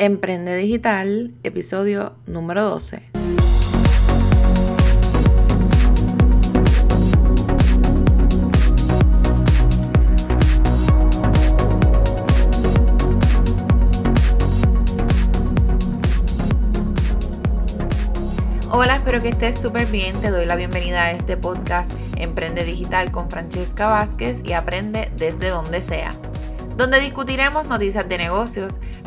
Emprende 0.00 0.56
Digital, 0.56 1.32
episodio 1.42 2.14
número 2.24 2.62
12. 2.62 3.02
Hola, 18.70 18.94
espero 18.94 19.20
que 19.20 19.30
estés 19.30 19.60
súper 19.60 19.86
bien. 19.86 20.14
Te 20.20 20.30
doy 20.30 20.46
la 20.46 20.54
bienvenida 20.54 21.06
a 21.06 21.10
este 21.10 21.36
podcast 21.36 21.90
Emprende 22.14 22.64
Digital 22.64 23.10
con 23.10 23.28
Francesca 23.28 23.88
Vázquez 23.88 24.42
y 24.44 24.52
aprende 24.52 25.10
desde 25.16 25.48
donde 25.48 25.82
sea, 25.82 26.12
donde 26.76 27.00
discutiremos 27.00 27.66
noticias 27.66 28.08
de 28.08 28.18
negocios 28.18 28.78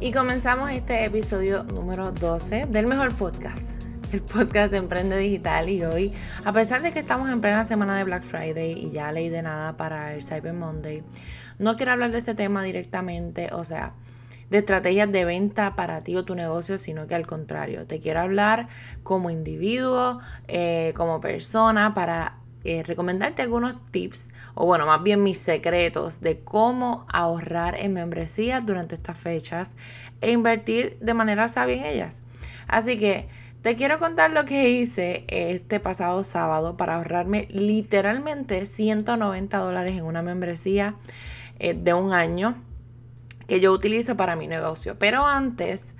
Y 0.00 0.12
comenzamos 0.12 0.70
este 0.70 1.04
episodio 1.04 1.64
número 1.64 2.12
12 2.12 2.66
del 2.66 2.86
mejor 2.86 3.12
podcast, 3.16 3.82
el 4.12 4.22
podcast 4.22 4.70
de 4.70 4.78
Emprende 4.78 5.16
Digital. 5.18 5.68
Y 5.68 5.82
hoy, 5.82 6.12
a 6.44 6.52
pesar 6.52 6.82
de 6.82 6.92
que 6.92 7.00
estamos 7.00 7.28
en 7.28 7.40
plena 7.40 7.64
semana 7.64 7.98
de 7.98 8.04
Black 8.04 8.22
Friday 8.22 8.74
y 8.74 8.90
ya 8.92 9.10
leí 9.10 9.28
de 9.28 9.42
nada 9.42 9.76
para 9.76 10.14
el 10.14 10.22
Cyber 10.22 10.52
Monday, 10.52 11.02
no 11.58 11.76
quiero 11.76 11.90
hablar 11.90 12.12
de 12.12 12.18
este 12.18 12.36
tema 12.36 12.62
directamente, 12.62 13.52
o 13.52 13.64
sea, 13.64 13.94
de 14.50 14.58
estrategias 14.58 15.10
de 15.10 15.24
venta 15.24 15.74
para 15.74 16.00
ti 16.02 16.14
o 16.14 16.24
tu 16.24 16.36
negocio, 16.36 16.78
sino 16.78 17.08
que 17.08 17.16
al 17.16 17.26
contrario, 17.26 17.84
te 17.88 17.98
quiero 17.98 18.20
hablar 18.20 18.68
como 19.02 19.30
individuo, 19.30 20.20
eh, 20.46 20.92
como 20.96 21.20
persona, 21.20 21.92
para 21.92 22.36
eh, 22.64 22.82
recomendarte 22.82 23.42
algunos 23.42 23.76
tips, 23.90 24.30
o 24.54 24.66
bueno, 24.66 24.86
más 24.86 25.02
bien 25.02 25.22
mis 25.22 25.38
secretos 25.38 26.20
de 26.20 26.40
cómo 26.40 27.06
ahorrar 27.08 27.76
en 27.76 27.92
membresías 27.92 28.66
durante 28.66 28.94
estas 28.94 29.18
fechas 29.18 29.74
e 30.20 30.32
invertir 30.32 30.98
de 31.00 31.14
manera 31.14 31.48
sabia 31.48 31.76
en 31.76 31.86
ellas. 31.86 32.22
Así 32.66 32.98
que 32.98 33.28
te 33.62 33.76
quiero 33.76 33.98
contar 33.98 34.30
lo 34.30 34.44
que 34.44 34.70
hice 34.70 35.24
este 35.28 35.80
pasado 35.80 36.22
sábado 36.24 36.76
para 36.76 36.96
ahorrarme 36.96 37.48
literalmente 37.50 38.66
190 38.66 39.58
dólares 39.58 39.96
en 39.96 40.04
una 40.04 40.22
membresía 40.22 40.94
eh, 41.58 41.74
de 41.74 41.92
un 41.92 42.12
año 42.12 42.56
que 43.48 43.60
yo 43.60 43.72
utilizo 43.72 44.16
para 44.16 44.36
mi 44.36 44.46
negocio. 44.46 44.96
Pero 44.98 45.26
antes 45.26 45.94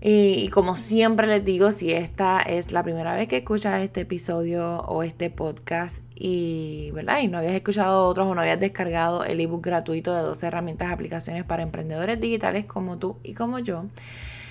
y, 0.00 0.48
como 0.48 0.76
siempre 0.76 1.26
les 1.26 1.44
digo, 1.44 1.72
si 1.72 1.92
esta 1.92 2.40
es 2.42 2.70
la 2.70 2.82
primera 2.82 3.14
vez 3.14 3.28
que 3.28 3.38
escuchas 3.38 3.82
este 3.82 4.02
episodio 4.02 4.80
o 4.80 5.02
este 5.02 5.30
podcast 5.30 6.02
y, 6.14 6.90
¿verdad? 6.92 7.20
y 7.20 7.28
no 7.28 7.38
habías 7.38 7.54
escuchado 7.54 8.06
otros 8.06 8.26
o 8.26 8.34
no 8.34 8.42
habías 8.42 8.60
descargado 8.60 9.24
el 9.24 9.40
ebook 9.40 9.64
gratuito 9.64 10.14
de 10.14 10.20
12 10.20 10.46
herramientas 10.46 10.92
aplicaciones 10.92 11.44
para 11.44 11.62
emprendedores 11.62 12.20
digitales 12.20 12.66
como 12.66 12.98
tú 12.98 13.16
y 13.22 13.32
como 13.32 13.58
yo, 13.58 13.86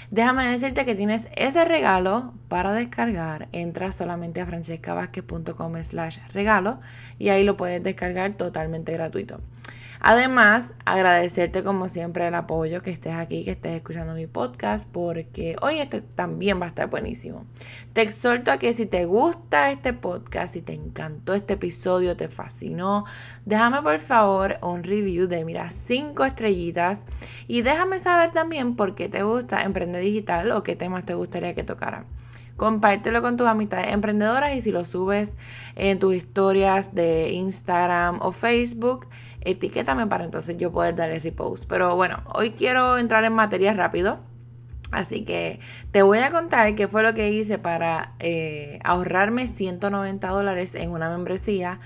déjame 0.09 0.47
decirte 0.47 0.83
que 0.83 0.95
tienes 0.95 1.27
ese 1.35 1.63
regalo 1.63 2.33
para 2.47 2.73
descargar. 2.73 3.47
Entra 3.51 3.91
solamente 3.91 4.41
a 4.41 4.47
francescavázquez.com 4.47 5.83
slash 5.83 6.19
regalo 6.33 6.79
y 7.19 7.29
ahí 7.29 7.43
lo 7.43 7.55
puedes 7.55 7.83
descargar 7.83 8.33
totalmente 8.33 8.91
gratuito. 8.93 9.39
Además, 9.99 10.75
agradecerte 10.85 11.63
como 11.63 11.89
siempre 11.89 12.27
el 12.27 12.35
apoyo 12.35 12.81
que 12.81 12.91
estés 12.91 13.13
aquí, 13.13 13.43
que 13.43 13.51
estés 13.51 13.75
escuchando 13.75 14.13
mi 14.13 14.27
podcast, 14.27 14.87
porque 14.91 15.55
hoy 15.61 15.79
este 15.79 16.01
también 16.01 16.59
va 16.59 16.65
a 16.65 16.69
estar 16.69 16.89
buenísimo. 16.89 17.45
Te 17.93 18.01
exhorto 18.01 18.51
a 18.51 18.57
que 18.57 18.73
si 18.73 18.85
te 18.85 19.05
gusta 19.05 19.71
este 19.71 19.93
podcast, 19.93 20.53
si 20.53 20.61
te 20.61 20.73
encantó 20.73 21.33
este 21.33 21.53
episodio, 21.53 22.17
te 22.17 22.27
fascinó, 22.27 23.05
déjame 23.45 23.81
por 23.81 23.99
favor 23.99 24.57
un 24.61 24.83
review 24.83 25.27
de, 25.27 25.45
mira, 25.45 25.69
cinco 25.69 26.25
estrellitas 26.25 27.01
y 27.47 27.61
déjame 27.61 27.99
saber 27.99 28.31
también 28.31 28.75
por 28.75 28.95
qué 28.95 29.09
te 29.09 29.23
gusta 29.23 29.63
Emprende 29.63 29.99
Digital 29.99 30.51
o 30.51 30.63
qué 30.63 30.75
temas 30.75 31.05
te 31.05 31.13
gustaría 31.13 31.55
que 31.55 31.63
tocara. 31.63 32.05
Compártelo 32.57 33.21
con 33.21 33.35
tus 33.35 33.47
amistades 33.47 33.93
emprendedoras 33.93 34.55
y 34.55 34.61
si 34.61 34.71
lo 34.71 34.85
subes 34.85 35.35
en 35.75 35.99
tus 35.99 36.15
historias 36.15 36.95
de 36.95 37.31
Instagram 37.31 38.19
o 38.21 38.31
Facebook, 38.31 39.07
etiquétame 39.45 40.07
para 40.07 40.25
entonces 40.25 40.57
yo 40.57 40.71
poder 40.71 40.95
darle 40.95 41.19
repost. 41.19 41.69
Pero 41.69 41.95
bueno, 41.95 42.21
hoy 42.33 42.51
quiero 42.51 42.97
entrar 42.97 43.23
en 43.23 43.33
materia 43.33 43.73
rápido. 43.73 44.19
Así 44.91 45.23
que 45.23 45.59
te 45.91 46.03
voy 46.03 46.19
a 46.19 46.29
contar 46.29 46.75
qué 46.75 46.87
fue 46.87 47.03
lo 47.03 47.13
que 47.13 47.29
hice 47.29 47.57
para 47.57 48.13
eh, 48.19 48.79
ahorrarme 48.83 49.47
190 49.47 50.27
dólares 50.27 50.75
en 50.75 50.91
una 50.91 51.09
membresía 51.09 51.79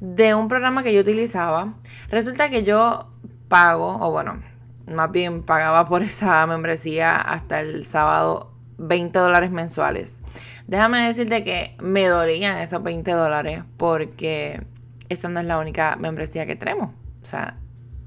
de 0.00 0.34
un 0.34 0.48
programa 0.48 0.82
que 0.82 0.92
yo 0.92 1.00
utilizaba. 1.00 1.74
Resulta 2.10 2.50
que 2.50 2.64
yo 2.64 3.08
pago, 3.48 3.98
o 4.00 4.10
bueno, 4.10 4.42
más 4.86 5.10
bien 5.10 5.42
pagaba 5.42 5.86
por 5.86 6.02
esa 6.02 6.46
membresía 6.46 7.10
hasta 7.10 7.60
el 7.60 7.84
sábado 7.84 8.52
20 8.78 9.18
dólares 9.18 9.50
mensuales. 9.50 10.18
Déjame 10.66 11.06
decirte 11.06 11.44
que 11.44 11.76
me 11.80 12.06
dolían 12.06 12.58
esos 12.58 12.82
20 12.82 13.10
dólares 13.12 13.62
porque 13.76 14.62
esa 15.08 15.28
no 15.28 15.40
es 15.40 15.46
la 15.46 15.58
única 15.58 15.96
membresía 15.96 16.46
que 16.46 16.56
tenemos. 16.56 16.90
O 17.22 17.26
sea, 17.26 17.61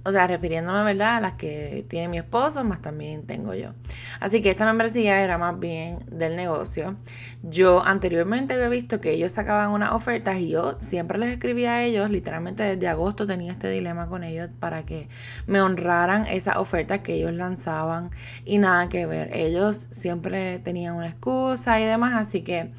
o 0.06 0.12
sea, 0.12 0.28
refiriéndome, 0.28 0.84
¿verdad? 0.84 1.18
A 1.18 1.20
las 1.20 1.34
que 1.34 1.84
tiene 1.90 2.08
mi 2.08 2.20
esposo, 2.20 2.64
más 2.64 2.80
también 2.80 3.26
tengo 3.26 3.56
yo. 3.56 3.72
Así 4.20 4.40
que 4.40 4.52
esta 4.52 4.64
membresía 4.64 5.20
era 5.22 5.40
más 5.40 5.60
bien 5.60 5.98
del 6.12 6.36
negocio. 6.36 6.96
Yo 7.42 7.84
anteriormente 7.84 8.54
había 8.54 8.70
visto 8.70 9.02
que 9.02 9.14
ellos 9.14 9.32
sacaban 9.32 9.72
unas 9.72 9.94
ofertas 9.94 10.40
y 10.40 10.50
yo 10.50 10.80
siempre 10.80 11.18
les 11.18 11.30
escribía 11.30 11.74
a 11.74 11.84
ellos, 11.84 12.12
literalmente 12.12 12.62
desde 12.62 12.88
agosto 12.88 13.26
tenía 13.26 13.52
este 13.52 13.68
dilema 13.68 14.08
con 14.08 14.24
ellos 14.24 14.52
para 14.60 14.86
que 14.86 15.10
me 15.48 15.60
honraran 15.60 16.28
esas 16.28 16.58
ofertas 16.58 17.00
que 17.00 17.16
ellos 17.16 17.34
lanzaban 17.34 18.12
y 18.46 18.60
nada 18.60 18.90
que 18.90 19.08
ver. 19.08 19.36
Ellos 19.36 19.88
siempre 19.90 20.60
tenían 20.60 20.96
una 20.96 21.08
excusa 21.08 21.80
y 21.80 21.86
demás, 21.86 22.14
así 22.14 22.44
que 22.44 22.72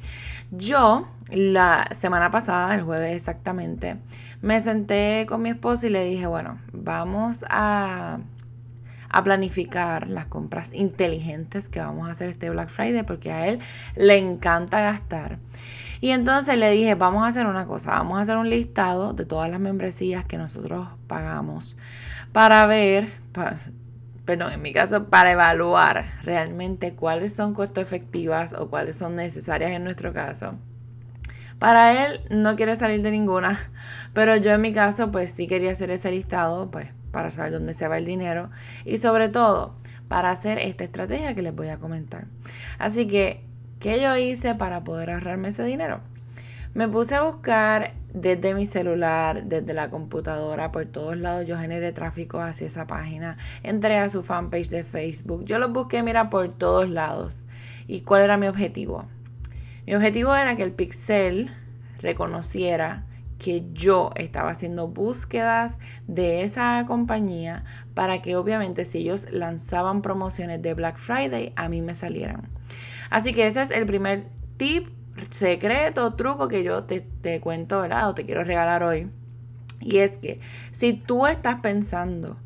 yo 0.49 1.09
la 1.29 1.89
semana 1.91 2.31
pasada, 2.31 2.73
el 2.73 2.83
jueves 2.83 3.13
exactamente, 3.13 3.97
me 4.41 4.59
senté 4.59 5.25
con 5.27 5.41
mi 5.41 5.49
esposo 5.49 5.87
y 5.87 5.89
le 5.89 6.03
dije, 6.05 6.25
bueno, 6.25 6.59
vamos 6.71 7.16
a, 7.49 8.19
planificar 9.23 10.07
las 10.07 10.27
compras 10.27 10.71
inteligentes 10.73 11.69
que 11.69 11.79
vamos 11.79 12.07
a 12.07 12.11
hacer 12.11 12.29
este 12.29 12.49
Black 12.51 12.69
Friday 12.69 13.01
porque 13.03 13.31
a 13.31 13.47
él 13.47 13.59
le 13.95 14.17
encanta 14.17 14.81
gastar. 14.81 15.39
Y 16.01 16.11
entonces 16.11 16.55
le 16.57 16.69
dije, 16.69 16.93
vamos 16.93 17.23
a 17.23 17.27
hacer 17.27 17.47
una 17.47 17.65
cosa, 17.65 17.91
vamos 17.91 18.19
a 18.19 18.21
hacer 18.21 18.37
un 18.37 18.49
listado 18.49 19.13
de 19.13 19.25
todas 19.25 19.49
las 19.49 19.59
membresías 19.59 20.25
que 20.25 20.37
nosotros 20.37 20.87
pagamos 21.07 21.77
para 22.31 22.65
ver, 22.67 23.13
pero 24.25 24.51
en 24.51 24.61
mi 24.61 24.71
caso, 24.71 25.05
para 25.05 25.31
evaluar 25.31 26.19
realmente 26.21 26.93
cuáles 26.93 27.33
son 27.33 27.55
costo 27.55 27.81
efectivas 27.81 28.53
o 28.53 28.69
cuáles 28.69 28.97
son 28.97 29.15
necesarias 29.15 29.71
en 29.71 29.83
nuestro 29.83 30.13
caso 30.13 30.59
para 31.59 32.05
él 32.05 32.21
no 32.29 32.55
quiere 32.55 32.75
salir 32.75 33.01
de 33.01 33.11
ninguna, 33.11 33.71
pero 34.13 34.35
yo 34.35 34.51
en 34.51 34.61
mi 34.61 34.73
caso 34.73 35.11
pues 35.11 35.31
sí 35.31 35.47
quería 35.47 35.71
hacer 35.71 35.91
ese 35.91 36.11
listado 36.11 36.69
pues 36.69 36.89
para 37.17 37.31
saber 37.31 37.51
dónde 37.51 37.73
se 37.73 37.87
va 37.87 37.97
el 37.97 38.05
dinero 38.05 38.51
y 38.85 38.97
sobre 38.97 39.27
todo 39.27 39.73
para 40.07 40.29
hacer 40.29 40.59
esta 40.59 40.83
estrategia 40.83 41.33
que 41.33 41.41
les 41.41 41.55
voy 41.55 41.69
a 41.69 41.79
comentar. 41.79 42.27
Así 42.77 43.07
que, 43.07 43.43
¿qué 43.79 43.99
yo 43.99 44.15
hice 44.15 44.53
para 44.53 44.83
poder 44.83 45.09
ahorrarme 45.09 45.47
ese 45.47 45.63
dinero? 45.63 46.01
Me 46.75 46.87
puse 46.87 47.15
a 47.15 47.23
buscar 47.23 47.93
desde 48.13 48.53
mi 48.53 48.67
celular, 48.67 49.45
desde 49.45 49.73
la 49.73 49.89
computadora, 49.89 50.71
por 50.71 50.85
todos 50.85 51.17
lados. 51.17 51.47
Yo 51.47 51.57
generé 51.57 51.91
tráfico 51.91 52.39
hacia 52.39 52.67
esa 52.67 52.85
página. 52.85 53.35
Entré 53.63 53.97
a 53.97 54.09
su 54.09 54.21
fanpage 54.21 54.69
de 54.69 54.83
Facebook. 54.83 55.43
Yo 55.43 55.57
los 55.57 55.73
busqué, 55.73 56.03
mira, 56.03 56.29
por 56.29 56.49
todos 56.49 56.87
lados. 56.87 57.45
¿Y 57.87 58.01
cuál 58.01 58.21
era 58.21 58.37
mi 58.37 58.45
objetivo? 58.45 59.07
Mi 59.87 59.95
objetivo 59.95 60.35
era 60.35 60.55
que 60.55 60.61
el 60.61 60.71
pixel 60.71 61.49
reconociera 61.99 63.06
que 63.37 63.65
yo 63.73 64.11
estaba 64.15 64.51
haciendo 64.51 64.87
búsquedas 64.87 65.77
de 66.07 66.43
esa 66.43 66.83
compañía 66.87 67.63
para 67.93 68.21
que 68.21 68.35
obviamente 68.35 68.85
si 68.85 68.99
ellos 68.99 69.27
lanzaban 69.31 70.01
promociones 70.01 70.61
de 70.61 70.73
Black 70.73 70.97
Friday 70.97 71.53
a 71.55 71.69
mí 71.69 71.81
me 71.81 71.95
salieran. 71.95 72.49
Así 73.09 73.33
que 73.33 73.47
ese 73.47 73.61
es 73.61 73.71
el 73.71 73.85
primer 73.85 74.27
tip, 74.57 74.89
secreto, 75.31 76.13
truco 76.15 76.47
que 76.47 76.63
yo 76.63 76.83
te, 76.83 77.01
te 77.01 77.39
cuento, 77.39 77.81
¿verdad? 77.81 78.09
O 78.09 78.13
te 78.13 78.25
quiero 78.25 78.43
regalar 78.43 78.83
hoy. 78.83 79.09
Y 79.79 79.97
es 79.97 80.17
que 80.17 80.39
si 80.71 80.93
tú 80.93 81.27
estás 81.27 81.61
pensando 81.61 82.37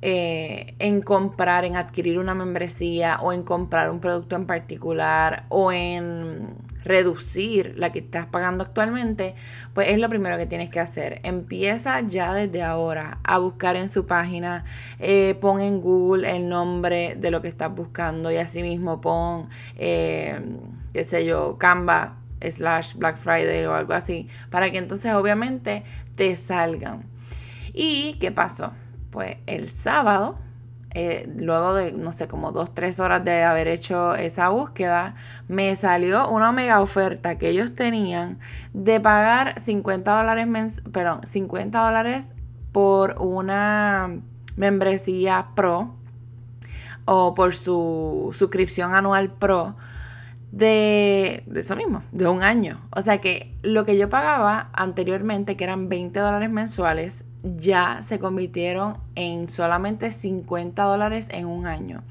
eh, 0.00 0.74
en 0.78 1.00
comprar, 1.00 1.64
en 1.64 1.76
adquirir 1.76 2.18
una 2.18 2.34
membresía 2.34 3.20
o 3.20 3.32
en 3.32 3.44
comprar 3.44 3.90
un 3.90 4.00
producto 4.00 4.34
en 4.34 4.46
particular 4.46 5.46
o 5.48 5.70
en 5.70 6.56
reducir 6.84 7.74
la 7.76 7.92
que 7.92 8.00
estás 8.00 8.26
pagando 8.26 8.64
actualmente, 8.64 9.34
pues 9.74 9.88
es 9.88 9.98
lo 9.98 10.08
primero 10.08 10.36
que 10.36 10.46
tienes 10.46 10.70
que 10.70 10.80
hacer. 10.80 11.20
Empieza 11.22 12.00
ya 12.00 12.34
desde 12.34 12.62
ahora 12.62 13.18
a 13.24 13.38
buscar 13.38 13.76
en 13.76 13.88
su 13.88 14.06
página, 14.06 14.62
eh, 14.98 15.36
pon 15.40 15.60
en 15.60 15.80
Google 15.80 16.30
el 16.34 16.48
nombre 16.48 17.16
de 17.16 17.30
lo 17.30 17.42
que 17.42 17.48
estás 17.48 17.74
buscando 17.74 18.30
y 18.30 18.36
asimismo 18.36 19.00
pon, 19.00 19.48
eh, 19.76 20.40
qué 20.92 21.04
sé 21.04 21.24
yo, 21.24 21.58
Canva 21.58 22.16
slash 22.40 22.94
Black 22.94 23.16
Friday 23.16 23.64
o 23.66 23.74
algo 23.74 23.92
así, 23.92 24.28
para 24.50 24.70
que 24.70 24.78
entonces 24.78 25.12
obviamente 25.14 25.84
te 26.16 26.34
salgan. 26.36 27.04
¿Y 27.72 28.14
qué 28.14 28.32
pasó? 28.32 28.72
Pues 29.10 29.36
el 29.46 29.68
sábado, 29.68 30.38
eh, 30.94 31.30
luego 31.36 31.74
de, 31.74 31.92
no 31.92 32.12
sé, 32.12 32.28
como 32.28 32.52
dos, 32.52 32.74
tres 32.74 33.00
horas 33.00 33.24
de 33.24 33.44
haber 33.44 33.66
hecho 33.68 34.14
esa 34.14 34.50
búsqueda, 34.50 35.14
me 35.48 35.74
salió 35.74 36.28
una 36.28 36.52
mega 36.52 36.80
oferta 36.80 37.38
que 37.38 37.48
ellos 37.48 37.74
tenían 37.74 38.38
de 38.74 39.00
pagar 39.00 39.58
50 39.58 40.14
dólares, 40.14 40.82
perdón, 40.92 41.20
50 41.26 41.82
dólares 41.82 42.28
por 42.72 43.16
una 43.20 44.20
membresía 44.56 45.48
pro 45.54 45.94
o 47.06 47.34
por 47.34 47.54
su 47.54 48.30
suscripción 48.36 48.94
anual 48.94 49.32
pro 49.32 49.76
de, 50.50 51.42
de, 51.46 51.60
eso 51.60 51.74
mismo, 51.74 52.02
de 52.12 52.28
un 52.28 52.42
año. 52.42 52.80
O 52.94 53.00
sea 53.00 53.18
que 53.18 53.56
lo 53.62 53.86
que 53.86 53.96
yo 53.96 54.10
pagaba 54.10 54.68
anteriormente, 54.74 55.56
que 55.56 55.64
eran 55.64 55.88
20 55.88 56.20
dólares 56.20 56.50
mensuales, 56.50 57.24
ya 57.42 58.00
se 58.02 58.18
convirtieron 58.18 58.94
en 59.14 59.48
solamente 59.48 60.12
50 60.12 60.82
dólares 60.82 61.28
en 61.30 61.46
un 61.46 61.66
año. 61.66 62.02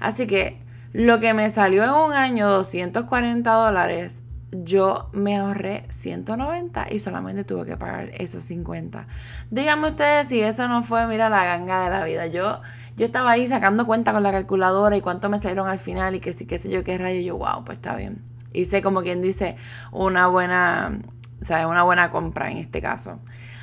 Así 0.00 0.26
que 0.26 0.60
lo 0.92 1.20
que 1.20 1.34
me 1.34 1.50
salió 1.50 1.84
en 1.84 1.90
un 1.90 2.12
año, 2.12 2.48
240 2.48 3.50
dólares, 3.50 4.22
yo 4.50 5.10
me 5.12 5.36
ahorré 5.36 5.84
190 5.90 6.86
y 6.90 6.98
solamente 6.98 7.44
tuve 7.44 7.66
que 7.66 7.76
pagar 7.76 8.10
esos 8.14 8.44
50. 8.44 9.06
Díganme 9.50 9.90
ustedes 9.90 10.28
si 10.28 10.40
eso 10.40 10.68
no 10.68 10.82
fue, 10.82 11.06
mira, 11.06 11.28
la 11.28 11.44
ganga 11.44 11.84
de 11.84 11.90
la 11.90 12.04
vida. 12.04 12.26
Yo, 12.28 12.60
yo 12.96 13.04
estaba 13.04 13.32
ahí 13.32 13.46
sacando 13.46 13.86
cuenta 13.86 14.12
con 14.12 14.22
la 14.22 14.32
calculadora 14.32 14.96
y 14.96 15.00
cuánto 15.02 15.28
me 15.28 15.38
salieron 15.38 15.68
al 15.68 15.78
final 15.78 16.14
y 16.14 16.20
que 16.20 16.32
sí, 16.32 16.46
qué 16.46 16.58
sé 16.58 16.70
yo, 16.70 16.82
qué 16.84 16.96
rayo. 16.96 17.20
Yo, 17.20 17.36
wow, 17.36 17.64
pues 17.64 17.78
está 17.78 17.94
bien. 17.96 18.22
Hice 18.54 18.80
como 18.80 19.02
quien 19.02 19.20
dice 19.20 19.56
una 19.92 20.28
buena, 20.28 20.98
o 21.42 21.44
sea, 21.44 21.68
una 21.68 21.82
buena 21.82 22.10
compra 22.10 22.50
en 22.50 22.56
este 22.56 22.80
caso. 22.80 23.18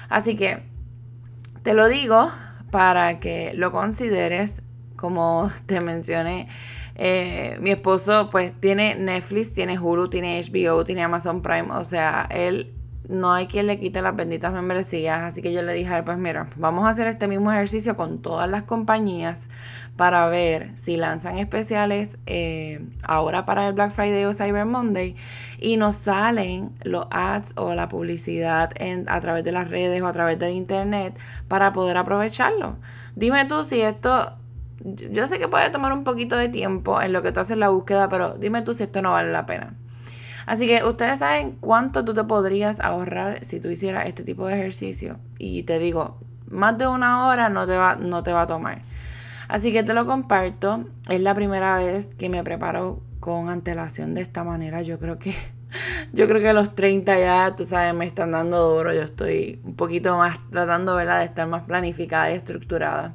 Así 0.10 0.36
que 0.36 0.75
te 1.66 1.74
lo 1.74 1.88
digo 1.88 2.32
para 2.70 3.20
que 3.20 3.54
lo 3.56 3.72
consideres, 3.72 4.62
como 4.96 5.50
te 5.66 5.82
mencioné. 5.82 6.48
Eh, 6.94 7.58
mi 7.60 7.72
esposo 7.72 8.30
pues 8.30 8.54
tiene 8.62 8.94
Netflix, 8.96 9.52
tiene 9.54 9.80
Hulu, 9.80 10.08
tiene 10.10 10.40
HBO, 10.40 10.84
tiene 10.86 11.04
Amazon 11.04 11.42
Prime, 11.42 11.72
o 11.72 11.84
sea, 11.84 12.28
él 12.30 12.75
no 13.10 13.34
hay 13.34 13.48
quien 13.48 13.68
le 13.68 13.80
quite 13.80 14.02
las 14.02 14.16
benditas 14.16 14.52
membresías, 14.54 15.22
así 15.22 15.42
que 15.42 15.54
yo 15.54 15.62
le 15.62 15.74
dije 15.74 16.04
pues 16.04 16.18
mira, 16.18 16.48
vamos 16.56 16.86
a 16.86 16.90
hacer 16.90 17.08
este 17.08 17.28
mismo 17.28 17.52
ejercicio 17.52 17.96
con 17.96 18.22
todas 18.22 18.50
las 18.50 18.64
compañías 18.64 19.48
para 19.96 20.28
ver 20.28 20.72
si 20.76 20.98
lanzan 20.98 21.38
especiales 21.38 22.18
eh, 22.26 22.86
ahora 23.04 23.46
para 23.46 23.68
el 23.68 23.74
Black 23.74 23.92
Friday 23.92 24.26
o 24.26 24.34
Cyber 24.34 24.66
Monday 24.66 25.16
y 25.60 25.78
nos 25.78 25.96
salen 25.96 26.72
los 26.84 27.08
ads 27.12 27.54
o 27.56 27.74
la 27.76 27.88
publicidad 27.88 28.72
en, 28.76 29.10
a 29.10 29.22
través 29.22 29.44
de 29.44 29.52
las 29.52 29.70
redes 29.70 30.02
o 30.02 30.08
a 30.08 30.14
través 30.14 30.38
del 30.38 30.52
internet 30.52 31.18
para 31.48 31.72
poder 31.72 31.98
aprovecharlo. 31.98 32.78
Dime 33.16 33.46
tú 33.46 33.64
si 33.64 33.82
esto, 33.82 34.34
yo 34.84 35.28
sé 35.28 35.40
que 35.40 35.48
puede 35.48 35.70
tomar 35.70 35.94
un 35.94 36.04
poquito 36.04 36.36
de 36.36 36.50
tiempo 36.50 37.02
en 37.02 37.14
lo 37.14 37.22
que 37.22 37.32
tú 37.32 37.40
haces 37.40 37.58
la 37.58 37.70
búsqueda, 37.70 38.10
pero 38.10 38.38
dime 38.38 38.62
tú 38.62 38.74
si 38.74 38.84
esto 38.84 39.02
no 39.02 39.12
vale 39.12 39.32
la 39.32 39.46
pena. 39.46 39.76
Así 40.46 40.68
que 40.68 40.84
ustedes 40.84 41.20
saben 41.20 41.58
cuánto 41.60 42.06
tú 42.06 42.14
te 42.14 42.24
podrías 42.24 42.80
ahorrar 42.80 43.44
si 43.44 43.60
tú 43.60 43.70
hicieras 43.70 44.08
este 44.08 44.24
tipo 44.24 44.48
de 44.48 44.56
ejercicio. 44.56 45.18
Y 45.38 45.64
te 45.64 45.80
digo, 45.80 46.18
más 46.50 46.78
de 46.78 46.88
una 46.88 47.28
hora 47.28 47.50
no 47.50 47.66
te 47.66 47.76
va, 47.76 47.96
no 47.96 48.24
te 48.24 48.32
va 48.32 48.44
a 48.44 48.48
tomar. 48.48 48.82
Así 49.48 49.72
que 49.72 49.84
te 49.84 49.94
lo 49.94 50.06
comparto. 50.06 50.86
Es 51.10 51.22
la 51.22 51.34
primera 51.34 51.78
vez 51.78 52.08
que 52.08 52.30
me 52.30 52.44
preparo 52.44 53.02
con 53.20 53.50
antelación 53.50 54.14
de 54.14 54.22
esta 54.22 54.44
manera. 54.44 54.82
Yo 54.82 55.00
creo 55.00 55.18
que 55.20 55.34
yo 56.14 56.28
creo 56.28 56.42
que 56.42 56.54
los 56.54 56.76
30 56.76 57.20
ya, 57.20 57.56
tú 57.56 57.66
sabes, 57.66 57.94
me 57.94 58.06
están 58.06 58.32
dando 58.32 58.76
duro. 58.76 58.94
Yo 58.94 59.02
estoy 59.02 59.60
un 59.64 59.76
poquito 59.76 60.18
más 60.18 60.38
tratando, 60.52 60.96
de 60.96 61.24
estar 61.24 61.48
más 61.48 61.64
planificada 61.64 62.32
y 62.32 62.36
estructurada. 62.36 63.14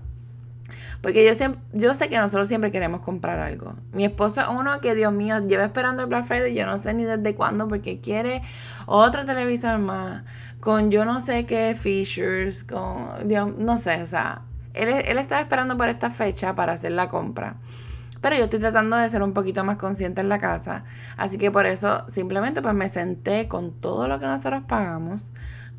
Porque 1.00 1.24
yo, 1.26 1.34
siempre, 1.34 1.60
yo 1.72 1.94
sé 1.94 2.08
que 2.08 2.18
nosotros 2.18 2.48
siempre 2.48 2.70
queremos 2.70 3.00
comprar 3.00 3.38
algo. 3.38 3.74
Mi 3.92 4.04
esposo 4.04 4.40
es 4.40 4.48
uno 4.48 4.80
que, 4.80 4.94
Dios 4.94 5.12
mío, 5.12 5.38
lleva 5.46 5.64
esperando 5.64 6.02
el 6.02 6.08
Black 6.08 6.24
Friday, 6.24 6.54
yo 6.54 6.66
no 6.66 6.78
sé 6.78 6.94
ni 6.94 7.04
desde 7.04 7.34
cuándo, 7.34 7.68
porque 7.68 8.00
quiere 8.00 8.42
otro 8.86 9.24
televisor 9.24 9.78
más, 9.78 10.22
con 10.60 10.90
yo 10.90 11.04
no 11.04 11.20
sé 11.20 11.46
qué 11.46 11.76
features, 11.78 12.64
con, 12.64 13.28
Dios, 13.28 13.50
no 13.56 13.76
sé, 13.76 14.02
o 14.02 14.06
sea, 14.06 14.42
él, 14.74 14.88
él 14.88 15.18
estaba 15.18 15.40
esperando 15.40 15.76
por 15.76 15.88
esta 15.88 16.10
fecha 16.10 16.54
para 16.54 16.72
hacer 16.72 16.92
la 16.92 17.08
compra. 17.08 17.56
Pero 18.20 18.36
yo 18.36 18.44
estoy 18.44 18.58
tratando 18.60 18.96
de 18.96 19.08
ser 19.08 19.22
un 19.22 19.32
poquito 19.32 19.64
más 19.64 19.78
consciente 19.78 20.20
en 20.20 20.28
la 20.28 20.38
casa. 20.38 20.84
Así 21.16 21.38
que 21.38 21.50
por 21.50 21.66
eso 21.66 22.04
simplemente 22.08 22.60
pues 22.60 22.74
me 22.74 22.88
senté 22.88 23.48
con 23.48 23.72
todo 23.72 24.08
lo 24.08 24.20
que 24.20 24.26
nosotros 24.26 24.64
pagamos, 24.68 25.32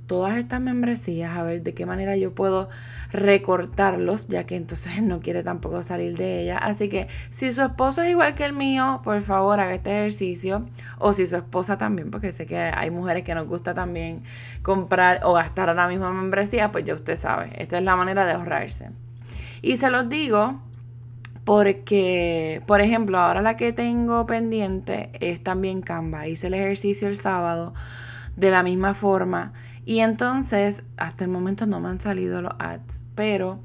todas 0.07 0.38
estas 0.38 0.62
membresías, 0.62 1.36
a 1.38 1.44
ver 1.44 1.63
de 1.63 1.74
qué 1.74 1.86
manera 1.86 2.15
yo 2.18 2.33
puedo 2.36 2.69
recortarlos, 3.12 4.27
ya 4.27 4.45
que 4.45 4.56
entonces 4.56 5.01
no 5.03 5.19
quiere 5.21 5.44
tampoco 5.44 5.83
salir 5.83 6.15
de 6.18 6.42
ella. 6.42 6.57
Así 6.57 6.89
que 6.89 7.07
si 7.30 7.51
su 7.51 7.62
esposo 7.62 8.01
es 8.01 8.12
igual 8.12 8.36
que 8.36 8.45
el 8.45 8.53
mío, 8.53 9.01
por 9.03 9.21
favor 9.21 9.59
haga 9.59 9.74
este 9.74 9.92
ejercicio. 9.92 10.65
O 10.98 11.13
si 11.13 11.27
su 11.27 11.38
esposa 11.38 11.77
también, 11.77 12.12
porque 12.12 12.31
sé 12.31 12.45
que 12.45 12.57
hay 12.57 12.92
mujeres 12.92 13.24
que 13.24 13.36
nos 13.36 13.48
gusta 13.48 13.74
también 13.74 14.24
comprar 14.62 15.21
o 15.24 15.33
gastar 15.33 15.74
la 15.75 15.88
misma 15.88 16.12
membresía, 16.12 16.71
pues 16.71 16.86
ya 16.86 16.94
usted 16.94 17.15
sabe, 17.15 17.51
esta 17.57 17.77
es 17.77 17.83
la 17.83 17.95
manera 17.95 18.25
de 18.25 18.33
ahorrarse. 18.33 18.89
Y 19.62 19.77
se 19.77 19.89
los 19.89 20.09
digo 20.09 20.59
porque, 21.44 22.62
por 22.68 22.81
ejemplo, 22.81 23.18
ahora 23.18 23.42
la 23.42 23.57
que 23.57 23.74
tengo 23.74 24.25
pendiente 24.25 25.09
es 25.19 25.42
también 25.42 25.81
Canva. 25.81 26.27
Hice 26.27 26.48
el 26.48 26.53
ejercicio 26.53 27.07
el 27.07 27.15
sábado 27.15 27.74
de 28.36 28.51
la 28.51 28.63
misma 28.63 28.94
forma. 28.94 29.53
Y 29.85 29.99
entonces, 29.99 30.83
hasta 30.97 31.23
el 31.23 31.29
momento 31.29 31.65
no 31.65 31.79
me 31.79 31.89
han 31.89 31.99
salido 31.99 32.41
los 32.41 32.53
ads. 32.59 33.01
Pero 33.15 33.59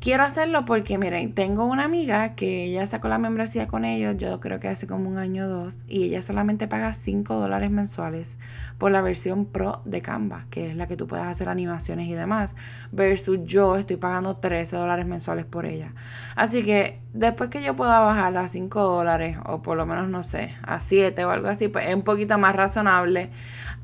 quiero 0.00 0.24
hacerlo 0.24 0.64
porque, 0.64 0.98
miren, 0.98 1.34
tengo 1.34 1.66
una 1.66 1.84
amiga 1.84 2.34
que 2.34 2.64
ella 2.64 2.86
sacó 2.86 3.08
la 3.08 3.18
membresía 3.18 3.68
con 3.68 3.84
ellos, 3.84 4.16
yo 4.16 4.40
creo 4.40 4.58
que 4.58 4.68
hace 4.68 4.86
como 4.86 5.08
un 5.08 5.18
año 5.18 5.44
o 5.44 5.48
dos, 5.48 5.78
y 5.86 6.04
ella 6.04 6.22
solamente 6.22 6.66
paga 6.66 6.92
5 6.94 7.34
dólares 7.38 7.70
mensuales 7.70 8.36
por 8.78 8.90
la 8.90 9.02
versión 9.02 9.44
pro 9.44 9.82
de 9.84 10.00
Canva, 10.00 10.46
que 10.50 10.70
es 10.70 10.76
la 10.76 10.86
que 10.86 10.96
tú 10.96 11.06
puedes 11.06 11.26
hacer 11.26 11.48
animaciones 11.48 12.08
y 12.08 12.14
demás, 12.14 12.54
versus 12.92 13.40
yo 13.44 13.76
estoy 13.76 13.96
pagando 13.96 14.34
13 14.34 14.76
dólares 14.76 15.06
mensuales 15.06 15.44
por 15.44 15.66
ella. 15.66 15.92
Así 16.34 16.64
que 16.64 16.98
después 17.12 17.50
que 17.50 17.62
yo 17.62 17.76
pueda 17.76 18.00
bajar 18.00 18.36
a 18.38 18.48
5 18.48 18.82
dólares, 18.82 19.36
o 19.44 19.60
por 19.60 19.76
lo 19.76 19.84
menos, 19.84 20.08
no 20.08 20.22
sé, 20.22 20.54
a 20.62 20.80
7 20.80 21.24
o 21.26 21.30
algo 21.30 21.48
así, 21.48 21.68
pues 21.68 21.86
es 21.86 21.94
un 21.94 22.02
poquito 22.02 22.38
más 22.38 22.56
razonable 22.56 23.30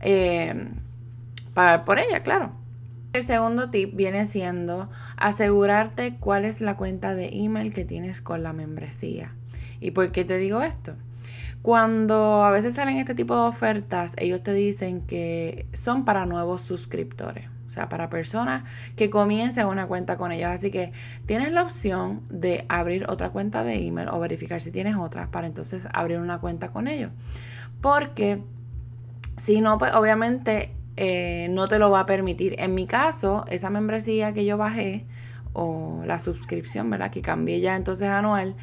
eh, 0.01 0.71
pagar 1.57 1.87
por 1.87 1.99
ella, 1.99 2.23
claro. 2.23 2.53
El 3.15 3.23
segundo 3.23 3.71
tip 3.71 3.97
viene 3.97 4.27
siendo 4.27 4.91
asegurarte 5.17 6.17
cuál 6.17 6.45
es 6.45 6.61
la 6.61 6.77
cuenta 6.77 7.15
de 7.15 7.31
email 7.33 7.73
que 7.73 7.87
tienes 7.87 8.21
con 8.21 8.43
la 8.43 8.53
membresía. 8.53 9.33
¿Y 9.81 9.93
por 9.93 10.13
qué 10.13 10.27
te 10.27 10.37
digo 10.37 10.61
esto? 10.61 10.93
Cuando 11.63 12.45
a 12.45 12.51
veces 12.51 12.75
salen 12.75 12.99
este 12.99 13.15
tipo 13.15 13.35
de 13.35 13.49
ofertas, 13.49 14.13
ellos 14.19 14.43
te 14.43 14.53
dicen 14.53 15.01
que 15.01 15.67
son 15.73 16.05
para 16.05 16.27
nuevos 16.27 16.61
suscriptores. 16.61 17.49
O 17.67 17.71
sea, 17.71 17.89
para 17.89 18.11
personas 18.11 18.65
que 18.95 19.09
comiencen 19.09 19.67
una 19.67 19.87
cuenta 19.87 20.19
con 20.19 20.31
ellos. 20.31 20.51
Así 20.51 20.71
que 20.71 20.93
tienes 21.25 21.53
la 21.53 21.63
opción 21.63 22.21
de 22.31 22.67
abrir 22.69 23.07
otra 23.09 23.31
cuenta 23.31 23.65
de 23.65 23.87
email 23.87 24.09
o 24.11 24.21
verificar 24.21 24.61
si 24.61 24.71
tienes 24.71 24.95
otras 24.95 25.29
para 25.29 25.47
entonces 25.47 25.89
abrir 25.95 26.19
una 26.19 26.39
cuenta 26.39 26.71
con 26.71 26.87
ellos. 26.87 27.13
Porque 27.81 28.43
si 29.39 29.63
no, 29.63 29.79
pues 29.79 29.95
obviamente 29.95 30.76
eh, 30.97 31.49
no 31.51 31.69
te 31.69 31.79
lo 31.79 31.91
va 31.91 32.01
a 32.01 32.07
permitir. 32.07 32.57
En 32.59 32.75
mi 32.75 32.87
caso, 32.87 33.45
esa 33.49 33.71
membresía 33.71 34.33
que 34.33 34.45
yo 34.45 34.57
bajé, 34.57 35.07
o 35.59 36.03
la 36.05 36.19
suscripción, 36.19 36.91
¿verdad? 36.91 37.11
Que 37.11 37.23
cambié 37.23 37.61
ya 37.61 37.77
entonces 37.77 38.09
anual, 38.09 38.55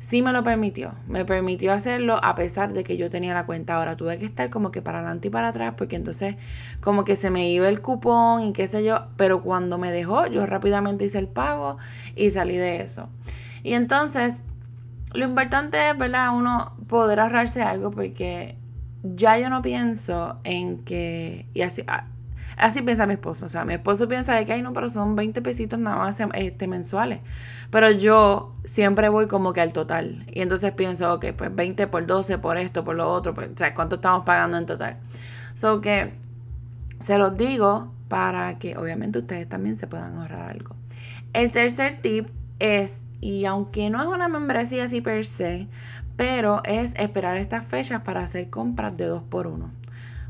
sí 0.00 0.20
me 0.20 0.32
lo 0.32 0.42
permitió. 0.42 0.92
Me 1.08 1.24
permitió 1.24 1.72
hacerlo 1.72 2.20
a 2.22 2.34
pesar 2.34 2.74
de 2.74 2.84
que 2.84 2.98
yo 2.98 3.08
tenía 3.08 3.32
la 3.32 3.46
cuenta. 3.46 3.76
Ahora 3.76 3.96
tuve 3.96 4.18
que 4.18 4.26
estar 4.26 4.50
como 4.50 4.70
que 4.70 4.82
para 4.82 4.98
adelante 4.98 5.28
y 5.28 5.30
para 5.30 5.48
atrás 5.48 5.74
porque 5.78 5.96
entonces 5.96 6.36
como 6.82 7.04
que 7.04 7.16
se 7.16 7.30
me 7.30 7.48
iba 7.48 7.68
el 7.68 7.80
cupón 7.80 8.42
y 8.42 8.52
qué 8.52 8.66
sé 8.66 8.84
yo. 8.84 9.06
Pero 9.16 9.42
cuando 9.42 9.78
me 9.78 9.90
dejó, 9.90 10.26
yo 10.26 10.44
rápidamente 10.44 11.06
hice 11.06 11.18
el 11.18 11.28
pago 11.28 11.78
y 12.16 12.28
salí 12.28 12.58
de 12.58 12.82
eso. 12.82 13.08
Y 13.62 13.72
entonces, 13.72 14.42
lo 15.14 15.24
importante 15.24 15.88
es, 15.88 15.96
¿verdad? 15.96 16.36
Uno 16.36 16.76
poder 16.86 17.20
ahorrarse 17.20 17.62
algo 17.62 17.90
porque 17.92 18.56
ya 19.02 19.38
yo 19.38 19.50
no 19.50 19.62
pienso 19.62 20.38
en 20.44 20.78
que, 20.84 21.46
y 21.54 21.62
así, 21.62 21.84
Así 22.56 22.82
piensa 22.82 23.06
mi 23.06 23.14
esposo. 23.14 23.46
O 23.46 23.48
sea, 23.48 23.64
mi 23.64 23.74
esposo 23.74 24.08
piensa 24.08 24.34
de 24.34 24.44
que, 24.44 24.52
ay, 24.52 24.62
no, 24.62 24.72
pero 24.72 24.88
son 24.88 25.16
20 25.16 25.42
pesitos 25.42 25.78
nada 25.78 25.96
más 25.96 26.20
este, 26.34 26.66
mensuales. 26.66 27.20
Pero 27.70 27.90
yo 27.90 28.54
siempre 28.64 29.08
voy 29.08 29.26
como 29.26 29.52
que 29.52 29.60
al 29.60 29.72
total. 29.72 30.26
Y 30.30 30.42
entonces 30.42 30.72
pienso, 30.72 31.14
ok, 31.14 31.26
pues 31.36 31.54
20 31.54 31.86
por 31.86 32.06
12, 32.06 32.38
por 32.38 32.58
esto, 32.58 32.84
por 32.84 32.96
lo 32.96 33.10
otro. 33.10 33.34
Pues, 33.34 33.48
o 33.48 33.56
sea, 33.56 33.74
¿cuánto 33.74 33.96
estamos 33.96 34.24
pagando 34.24 34.58
en 34.58 34.66
total? 34.66 34.98
So 35.54 35.80
que 35.80 36.12
se 37.00 37.18
los 37.18 37.36
digo 37.36 37.92
para 38.08 38.58
que 38.58 38.76
obviamente 38.76 39.18
ustedes 39.18 39.48
también 39.48 39.74
se 39.74 39.86
puedan 39.86 40.16
ahorrar 40.16 40.50
algo. 40.50 40.76
El 41.32 41.50
tercer 41.50 42.00
tip 42.02 42.28
es, 42.58 43.00
y 43.20 43.46
aunque 43.46 43.88
no 43.88 44.02
es 44.02 44.08
una 44.08 44.28
membresía 44.28 44.84
así 44.84 45.00
per 45.00 45.24
se, 45.24 45.66
pero 46.16 46.62
es 46.64 46.94
esperar 46.96 47.36
estas 47.36 47.64
fechas 47.64 48.02
para 48.02 48.20
hacer 48.20 48.50
compras 48.50 48.96
de 48.96 49.06
2 49.06 49.22
por 49.24 49.46
1 49.46 49.70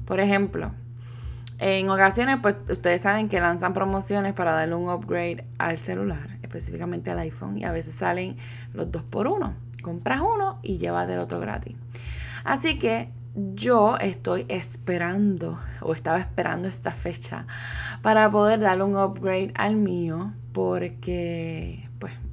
Por 0.04 0.20
ejemplo, 0.20 0.72
en 1.58 1.88
ocasiones, 1.90 2.38
pues 2.42 2.56
ustedes 2.68 3.02
saben 3.02 3.28
que 3.28 3.40
lanzan 3.40 3.72
promociones 3.72 4.32
para 4.32 4.52
darle 4.52 4.74
un 4.74 4.88
upgrade 4.88 5.44
al 5.58 5.78
celular, 5.78 6.38
específicamente 6.42 7.10
al 7.10 7.20
iPhone, 7.20 7.58
y 7.58 7.64
a 7.64 7.72
veces 7.72 7.94
salen 7.94 8.36
los 8.72 8.90
2 8.90 9.02
por 9.04 9.28
1 9.28 9.54
Compras 9.82 10.20
uno 10.20 10.60
y 10.62 10.78
llevas 10.78 11.08
el 11.10 11.18
otro 11.18 11.40
gratis. 11.40 11.76
Así 12.44 12.78
que 12.78 13.10
yo 13.34 13.96
estoy 13.98 14.46
esperando 14.48 15.58
o 15.80 15.92
estaba 15.92 16.18
esperando 16.18 16.68
esta 16.68 16.90
fecha 16.92 17.46
para 18.02 18.30
poder 18.30 18.60
darle 18.60 18.84
un 18.84 18.96
upgrade 18.96 19.52
al 19.56 19.76
mío 19.76 20.32
porque 20.52 21.88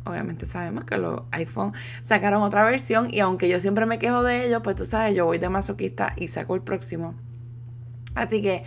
obviamente 0.05 0.45
sabemos 0.45 0.85
que 0.85 0.97
los 0.97 1.23
iPhone 1.31 1.73
sacaron 2.01 2.41
otra 2.43 2.63
versión 2.63 3.13
y 3.13 3.19
aunque 3.19 3.49
yo 3.49 3.59
siempre 3.59 3.85
me 3.85 3.99
quejo 3.99 4.23
de 4.23 4.45
ellos, 4.45 4.61
pues 4.63 4.75
tú 4.75 4.85
sabes, 4.85 5.15
yo 5.15 5.25
voy 5.25 5.37
de 5.37 5.49
masoquista 5.49 6.13
y 6.15 6.27
saco 6.27 6.55
el 6.55 6.61
próximo. 6.61 7.15
Así 8.15 8.41
que 8.41 8.63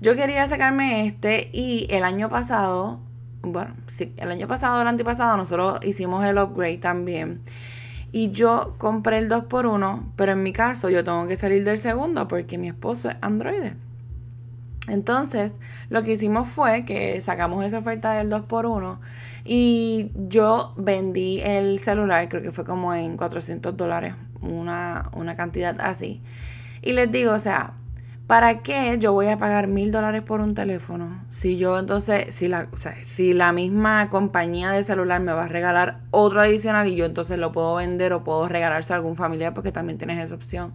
yo 0.00 0.16
quería 0.16 0.46
sacarme 0.48 1.06
este 1.06 1.50
y 1.52 1.86
el 1.90 2.04
año 2.04 2.28
pasado, 2.28 3.00
bueno, 3.42 3.74
sí, 3.86 4.12
el 4.16 4.30
año 4.30 4.48
pasado, 4.48 4.80
el 4.80 4.88
antepasado, 4.88 5.36
nosotros 5.36 5.80
hicimos 5.84 6.24
el 6.24 6.38
upgrade 6.38 6.78
también. 6.78 7.42
Y 8.12 8.30
yo 8.30 8.74
compré 8.78 9.18
el 9.18 9.28
2x1, 9.28 10.12
pero 10.16 10.32
en 10.32 10.42
mi 10.42 10.52
caso 10.52 10.90
yo 10.90 11.04
tengo 11.04 11.28
que 11.28 11.36
salir 11.36 11.64
del 11.64 11.78
segundo 11.78 12.26
porque 12.26 12.58
mi 12.58 12.68
esposo 12.68 13.08
es 13.08 13.16
Android. 13.20 13.72
Entonces, 14.88 15.54
lo 15.88 16.02
que 16.02 16.12
hicimos 16.12 16.48
fue 16.48 16.84
que 16.84 17.20
sacamos 17.20 17.64
esa 17.64 17.78
oferta 17.78 18.12
del 18.12 18.30
2x1 18.30 18.98
y 19.44 20.10
yo 20.14 20.74
vendí 20.76 21.40
el 21.40 21.78
celular, 21.78 22.28
creo 22.28 22.42
que 22.42 22.52
fue 22.52 22.64
como 22.64 22.94
en 22.94 23.16
400 23.16 23.76
dólares, 23.76 24.14
una, 24.40 25.10
una 25.12 25.36
cantidad 25.36 25.80
así. 25.80 26.22
Y 26.82 26.92
les 26.92 27.12
digo, 27.12 27.32
o 27.32 27.38
sea, 27.38 27.74
¿para 28.26 28.60
qué 28.60 28.96
yo 28.98 29.12
voy 29.12 29.26
a 29.26 29.36
pagar 29.36 29.66
mil 29.66 29.92
dólares 29.92 30.22
por 30.22 30.40
un 30.40 30.54
teléfono? 30.54 31.24
Si 31.28 31.58
yo 31.58 31.78
entonces, 31.78 32.34
si 32.34 32.48
la, 32.48 32.68
si 33.04 33.32
la 33.32 33.52
misma 33.52 34.08
compañía 34.08 34.70
de 34.70 34.82
celular 34.82 35.20
me 35.20 35.32
va 35.32 35.44
a 35.44 35.48
regalar 35.48 36.00
otro 36.10 36.40
adicional 36.40 36.88
y 36.88 36.96
yo 36.96 37.04
entonces 37.04 37.38
lo 37.38 37.52
puedo 37.52 37.74
vender 37.74 38.12
o 38.12 38.24
puedo 38.24 38.48
regalarse 38.48 38.92
a 38.92 38.96
algún 38.96 39.16
familiar 39.16 39.52
porque 39.52 39.72
también 39.72 39.98
tienes 39.98 40.24
esa 40.24 40.34
opción. 40.34 40.74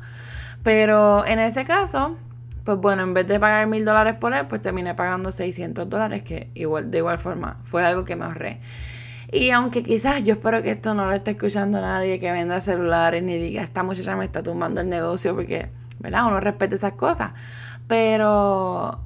Pero 0.63 1.25
en 1.25 1.39
este 1.39 1.63
caso, 1.63 2.17
pues 2.65 2.77
bueno, 2.79 3.03
en 3.03 3.13
vez 3.13 3.25
de 3.27 3.39
pagar 3.39 3.67
mil 3.67 3.85
dólares 3.85 4.15
por 4.19 4.33
él, 4.33 4.47
pues 4.47 4.61
terminé 4.61 4.93
pagando 4.95 5.31
600 5.31 5.89
dólares, 5.89 6.23
que 6.23 6.49
igual, 6.55 6.91
de 6.91 6.97
igual 6.97 7.17
forma 7.17 7.59
fue 7.63 7.85
algo 7.85 8.03
que 8.03 8.17
me 8.17 8.25
ahorré. 8.25 8.59
Y 9.31 9.51
aunque 9.51 9.83
quizás 9.83 10.23
yo 10.23 10.33
espero 10.33 10.61
que 10.61 10.71
esto 10.71 10.93
no 10.93 11.05
lo 11.05 11.13
esté 11.13 11.31
escuchando 11.31 11.79
nadie 11.79 12.19
que 12.19 12.31
venda 12.31 12.59
celulares 12.59 13.23
ni 13.23 13.37
diga, 13.37 13.61
esta 13.61 13.83
muchacha 13.83 14.15
me 14.17 14.25
está 14.25 14.43
tumbando 14.43 14.81
el 14.81 14.89
negocio 14.89 15.33
porque 15.35 15.69
¿verdad? 15.99 16.27
Uno 16.27 16.39
respeta 16.39 16.75
esas 16.75 16.93
cosas. 16.93 17.31
Pero, 17.87 18.99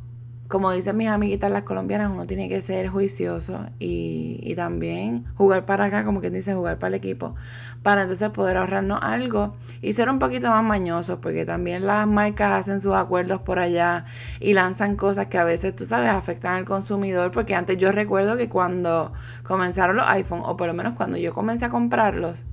como 0.49 0.71
dicen 0.71 0.97
mis 0.97 1.07
amiguitas 1.07 1.51
las 1.51 1.61
colombianas, 1.61 2.11
uno 2.11 2.25
tiene 2.25 2.49
que 2.49 2.59
ser 2.59 2.87
juicioso 2.87 3.67
y, 3.77 4.39
y 4.41 4.55
también 4.55 5.25
jugar 5.35 5.63
para 5.65 5.85
acá, 5.85 6.03
como 6.03 6.21
quien 6.21 6.33
dice, 6.33 6.55
jugar 6.55 6.79
para 6.79 6.87
el 6.87 6.95
equipo, 6.95 7.35
para 7.83 8.01
entonces 8.01 8.31
poder 8.31 8.57
ahorrarnos 8.57 8.99
algo 9.03 9.55
y 9.83 9.93
ser 9.93 10.09
un 10.09 10.17
poquito 10.17 10.49
más 10.49 10.63
mañosos, 10.63 11.19
porque 11.19 11.45
también 11.45 11.85
las 11.85 12.07
marcas 12.07 12.51
hacen 12.53 12.79
sus 12.79 12.95
acuerdos 12.95 13.41
por 13.41 13.59
allá 13.59 14.05
y 14.39 14.53
lanzan 14.53 14.95
cosas 14.95 15.27
que 15.27 15.37
a 15.37 15.43
veces, 15.43 15.75
tú 15.75 15.85
sabes, 15.85 16.09
afectan 16.09 16.55
al 16.55 16.65
consumidor, 16.65 17.29
porque 17.29 17.53
antes 17.53 17.77
yo 17.77 17.91
recuerdo 17.91 18.35
que 18.35 18.49
cuando 18.49 19.13
comenzaron 19.43 19.97
los 19.97 20.07
iPhone, 20.07 20.41
o 20.43 20.57
por 20.57 20.65
lo 20.65 20.73
menos 20.73 20.93
cuando 20.93 21.17
yo 21.17 21.31
comencé 21.31 21.65
a 21.65 21.69
comprarlos, 21.69 22.43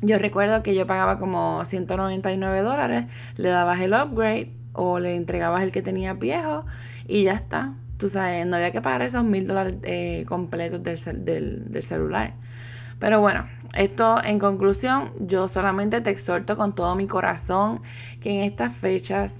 yo 0.00 0.18
recuerdo 0.18 0.64
que 0.64 0.74
yo 0.74 0.88
pagaba 0.88 1.18
como 1.18 1.64
199 1.64 2.62
dólares, 2.62 3.08
le 3.36 3.50
dabas 3.50 3.80
el 3.80 3.94
upgrade 3.94 4.50
o 4.72 4.98
le 4.98 5.14
entregabas 5.14 5.62
el 5.62 5.70
que 5.70 5.82
tenía 5.82 6.14
viejo 6.14 6.64
y 7.06 7.24
ya 7.24 7.32
está. 7.32 7.74
Tú 7.98 8.08
sabes, 8.08 8.46
no 8.46 8.56
había 8.56 8.72
que 8.72 8.80
pagar 8.80 9.02
esos 9.02 9.24
mil 9.24 9.46
dólares 9.46 9.76
eh, 9.82 10.24
completos 10.28 10.82
del, 10.82 11.70
del, 11.70 11.82
celular. 11.82 12.34
Pero 12.98 13.20
bueno, 13.20 13.46
esto 13.74 14.22
en 14.24 14.38
conclusión, 14.38 15.12
yo 15.20 15.48
solamente 15.48 16.00
te 16.00 16.10
exhorto 16.10 16.56
con 16.56 16.74
todo 16.74 16.94
mi 16.96 17.06
corazón 17.06 17.80
que 18.20 18.30
en 18.30 18.44
estas 18.44 18.74
fechas 18.74 19.36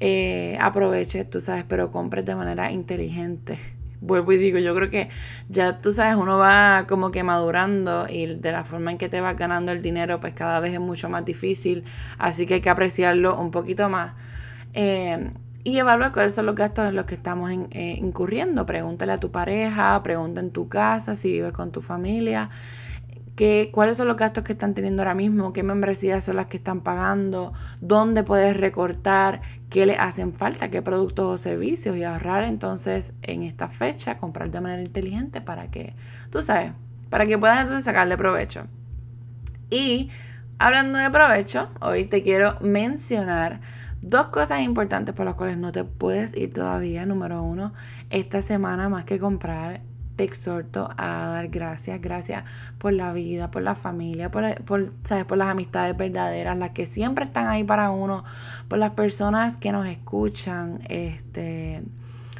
eh, 0.00 0.58
aproveches, 0.60 1.28
tú 1.28 1.40
sabes, 1.40 1.64
pero 1.64 1.92
compres 1.92 2.26
de 2.26 2.34
manera 2.34 2.70
inteligente 2.72 3.58
vuelvo 4.00 4.32
y 4.32 4.36
digo, 4.38 4.58
yo 4.58 4.74
creo 4.74 4.90
que 4.90 5.08
ya 5.48 5.80
tú 5.80 5.92
sabes, 5.92 6.16
uno 6.16 6.38
va 6.38 6.86
como 6.88 7.10
que 7.10 7.22
madurando 7.22 8.06
y 8.08 8.26
de 8.26 8.52
la 8.52 8.64
forma 8.64 8.90
en 8.90 8.98
que 8.98 9.08
te 9.08 9.20
vas 9.20 9.36
ganando 9.36 9.72
el 9.72 9.82
dinero, 9.82 10.20
pues 10.20 10.34
cada 10.34 10.60
vez 10.60 10.72
es 10.72 10.80
mucho 10.80 11.08
más 11.08 11.24
difícil, 11.24 11.84
así 12.18 12.46
que 12.46 12.54
hay 12.54 12.60
que 12.60 12.70
apreciarlo 12.70 13.38
un 13.38 13.50
poquito 13.50 13.88
más. 13.88 14.14
Eh, 14.72 15.30
y 15.64 15.78
evaluar 15.78 16.12
cuáles 16.12 16.34
son 16.34 16.46
los 16.46 16.54
gastos 16.54 16.88
en 16.88 16.96
los 16.96 17.04
que 17.04 17.14
estamos 17.14 17.50
eh, 17.50 17.96
incurriendo. 17.98 18.66
Pregúntale 18.66 19.12
a 19.12 19.20
tu 19.20 19.30
pareja, 19.30 20.02
pregunta 20.02 20.40
en 20.40 20.50
tu 20.50 20.68
casa, 20.68 21.14
si 21.14 21.32
vives 21.32 21.52
con 21.52 21.70
tu 21.70 21.82
familia 21.82 22.50
cuáles 23.72 23.96
son 23.96 24.06
los 24.08 24.16
gastos 24.16 24.44
que 24.44 24.52
están 24.52 24.74
teniendo 24.74 25.02
ahora 25.02 25.14
mismo, 25.14 25.52
qué 25.52 25.62
membresías 25.62 26.24
son 26.24 26.36
las 26.36 26.46
que 26.46 26.58
están 26.58 26.80
pagando, 26.82 27.54
dónde 27.80 28.22
puedes 28.22 28.56
recortar, 28.56 29.40
qué 29.70 29.86
le 29.86 29.96
hacen 29.96 30.34
falta, 30.34 30.70
qué 30.70 30.82
productos 30.82 31.26
o 31.26 31.38
servicios 31.38 31.96
y 31.96 32.04
ahorrar 32.04 32.44
entonces 32.44 33.14
en 33.22 33.42
esta 33.42 33.68
fecha, 33.68 34.18
comprar 34.18 34.50
de 34.50 34.60
manera 34.60 34.82
inteligente 34.82 35.40
para 35.40 35.70
que, 35.70 35.94
tú 36.30 36.42
sabes, 36.42 36.72
para 37.08 37.24
que 37.24 37.38
puedas 37.38 37.60
entonces 37.60 37.84
sacarle 37.84 38.18
provecho. 38.18 38.66
Y 39.70 40.10
hablando 40.58 40.98
de 40.98 41.08
provecho, 41.08 41.70
hoy 41.80 42.04
te 42.04 42.22
quiero 42.22 42.58
mencionar 42.60 43.60
Dos 44.02 44.28
cosas 44.28 44.62
importantes 44.62 45.14
por 45.14 45.26
las 45.26 45.34
cuales 45.34 45.58
no 45.58 45.72
te 45.72 45.84
puedes 45.84 46.34
ir 46.34 46.54
todavía. 46.54 47.04
Número 47.04 47.42
uno, 47.42 47.72
esta 48.08 48.40
semana 48.40 48.88
más 48.88 49.04
que 49.04 49.18
comprar 49.18 49.82
te 50.16 50.24
exhorto 50.24 50.90
a 50.98 51.28
dar 51.28 51.48
gracias, 51.48 52.00
gracias 52.00 52.44
por 52.78 52.92
la 52.92 53.12
vida, 53.12 53.50
por 53.50 53.62
la 53.62 53.74
familia, 53.74 54.30
por, 54.30 54.62
por, 54.64 54.90
¿sabes? 55.04 55.24
por 55.24 55.38
las 55.38 55.48
amistades 55.48 55.96
verdaderas, 55.96 56.58
las 56.58 56.70
que 56.70 56.84
siempre 56.84 57.24
están 57.24 57.46
ahí 57.46 57.64
para 57.64 57.90
uno, 57.90 58.24
por 58.68 58.78
las 58.78 58.90
personas 58.90 59.56
que 59.56 59.72
nos 59.72 59.86
escuchan, 59.86 60.80
este, 60.88 61.82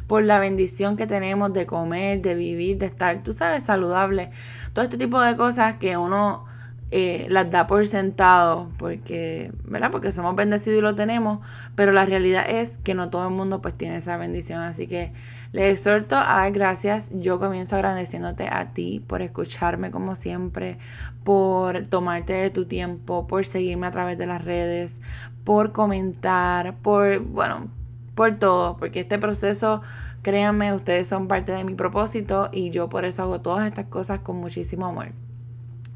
por 0.06 0.24
la 0.24 0.38
bendición 0.40 0.96
que 0.96 1.06
tenemos 1.06 1.52
de 1.52 1.66
comer, 1.66 2.20
de 2.20 2.34
vivir, 2.34 2.76
de 2.76 2.86
estar, 2.86 3.22
tú 3.22 3.32
sabes, 3.32 3.62
saludable. 3.62 4.30
Todo 4.74 4.84
este 4.84 4.98
tipo 4.98 5.20
de 5.20 5.36
cosas 5.36 5.76
que 5.76 5.96
uno 5.96 6.49
eh, 6.92 7.26
las 7.30 7.48
da 7.50 7.68
por 7.68 7.86
sentado 7.86 8.68
porque, 8.76 9.52
¿verdad? 9.64 9.92
Porque 9.92 10.10
somos 10.10 10.34
bendecidos 10.34 10.78
y 10.80 10.82
lo 10.82 10.96
tenemos, 10.96 11.38
pero 11.76 11.92
la 11.92 12.04
realidad 12.04 12.44
es 12.48 12.78
que 12.78 12.94
no 12.94 13.10
todo 13.10 13.28
el 13.28 13.34
mundo 13.34 13.62
pues 13.62 13.74
tiene 13.74 13.96
esa 13.98 14.16
bendición, 14.16 14.60
así 14.60 14.88
que 14.88 15.12
les 15.52 15.74
exhorto 15.74 16.16
a 16.16 16.38
dar 16.38 16.52
gracias. 16.52 17.10
Yo 17.12 17.38
comienzo 17.38 17.76
agradeciéndote 17.76 18.48
a 18.50 18.72
ti 18.72 19.04
por 19.06 19.22
escucharme 19.22 19.92
como 19.92 20.16
siempre, 20.16 20.78
por 21.22 21.86
tomarte 21.86 22.32
de 22.32 22.50
tu 22.50 22.66
tiempo, 22.66 23.26
por 23.28 23.46
seguirme 23.46 23.86
a 23.86 23.92
través 23.92 24.18
de 24.18 24.26
las 24.26 24.44
redes, 24.44 24.96
por 25.44 25.72
comentar, 25.72 26.76
por, 26.78 27.20
bueno, 27.20 27.68
por 28.16 28.36
todo, 28.38 28.76
porque 28.76 29.00
este 29.00 29.18
proceso, 29.18 29.82
créanme, 30.22 30.74
ustedes 30.74 31.06
son 31.08 31.28
parte 31.28 31.52
de 31.52 31.64
mi 31.64 31.74
propósito 31.76 32.48
y 32.52 32.70
yo 32.70 32.88
por 32.88 33.04
eso 33.04 33.22
hago 33.22 33.40
todas 33.40 33.66
estas 33.66 33.86
cosas 33.86 34.20
con 34.20 34.36
muchísimo 34.36 34.86
amor. 34.86 35.29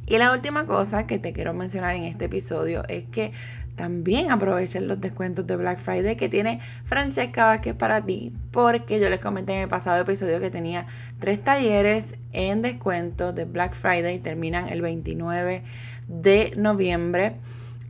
Y 0.06 0.18
la 0.18 0.32
última 0.32 0.66
cosa 0.66 1.06
que 1.06 1.18
te 1.18 1.32
quiero 1.32 1.54
mencionar 1.54 1.94
en 1.94 2.04
este 2.04 2.26
episodio 2.26 2.82
es 2.88 3.04
que 3.04 3.32
también 3.76 4.30
aprovechen 4.30 4.86
los 4.86 5.00
descuentos 5.00 5.46
de 5.46 5.56
Black 5.56 5.78
Friday 5.78 6.16
que 6.16 6.28
tiene 6.28 6.60
Francesca 6.84 7.46
Vázquez 7.46 7.74
para 7.74 8.04
ti, 8.04 8.32
porque 8.52 9.00
yo 9.00 9.08
les 9.10 9.20
comenté 9.20 9.54
en 9.54 9.62
el 9.62 9.68
pasado 9.68 10.00
episodio 10.00 10.38
que 10.40 10.50
tenía 10.50 10.86
tres 11.18 11.42
talleres 11.42 12.14
en 12.32 12.62
descuento 12.62 13.32
de 13.32 13.46
Black 13.46 13.74
Friday, 13.74 14.20
terminan 14.20 14.68
el 14.68 14.80
29 14.80 15.62
de 16.06 16.52
noviembre. 16.56 17.36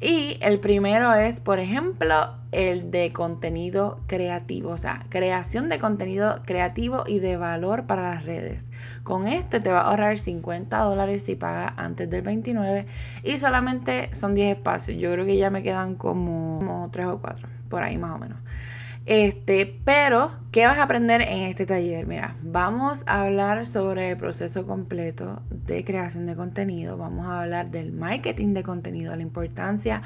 Y 0.04 0.37
el 0.42 0.61
primero 0.61 1.14
es, 1.14 1.40
por 1.40 1.58
ejemplo, 1.58 2.34
el 2.52 2.90
de 2.90 3.14
contenido 3.14 4.00
creativo, 4.06 4.68
o 4.68 4.76
sea, 4.76 5.06
creación 5.08 5.70
de 5.70 5.78
contenido 5.78 6.42
creativo 6.44 7.04
y 7.06 7.20
de 7.20 7.38
valor 7.38 7.87
para 7.87 8.02
las 8.02 8.26
redes. 8.26 8.68
Con 9.02 9.26
este 9.26 9.61
te 9.61 9.73
va 9.73 9.80
a 9.80 9.84
ahorrar 9.84 10.18
50 10.18 10.78
dólares 10.80 11.23
si 11.23 11.37
pagas 11.37 11.73
antes 11.78 12.11
del 12.11 12.20
29 12.20 12.84
y 13.23 13.38
solamente 13.38 14.14
son 14.14 14.34
10 14.34 14.58
espacios. 14.58 15.00
Yo 15.00 15.11
creo 15.11 15.25
que 15.25 15.38
ya 15.38 15.49
me 15.49 15.62
quedan 15.62 15.94
como, 15.94 16.58
como 16.58 16.90
3 16.90 17.06
o 17.06 17.18
4, 17.23 17.49
por 17.70 17.82
ahí 17.82 17.96
más 17.96 18.14
o 18.14 18.18
menos. 18.18 18.40
Este, 19.06 19.80
pero, 19.84 20.30
¿qué 20.50 20.64
vas 20.64 20.78
a 20.78 20.84
aprender 20.84 21.20
en 21.20 21.42
este 21.42 21.66
taller? 21.66 22.06
Mira, 22.06 22.37
vamos 22.42 23.04
a 23.06 23.23
hablar 23.23 23.66
sobre 23.66 24.12
el 24.12 24.16
proceso 24.16 24.66
completo 24.66 25.42
de 25.50 25.84
creación 25.84 26.25
de 26.25 26.34
contenido, 26.34 26.96
vamos 26.96 27.26
a 27.26 27.42
hablar 27.42 27.70
del 27.70 27.92
marketing 27.92 28.54
de 28.54 28.62
contenido, 28.62 29.14
la 29.14 29.23
importancia 29.23 30.00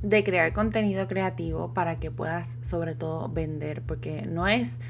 de 0.00 0.24
crear 0.24 0.50
contenido 0.52 1.06
creativo 1.08 1.74
para 1.74 2.00
que 2.00 2.10
puedas 2.10 2.56
sobre 2.62 2.94
todo 2.94 3.28
vender, 3.28 3.82
porque 3.82 4.22
no 4.22 4.48
es 4.48 4.80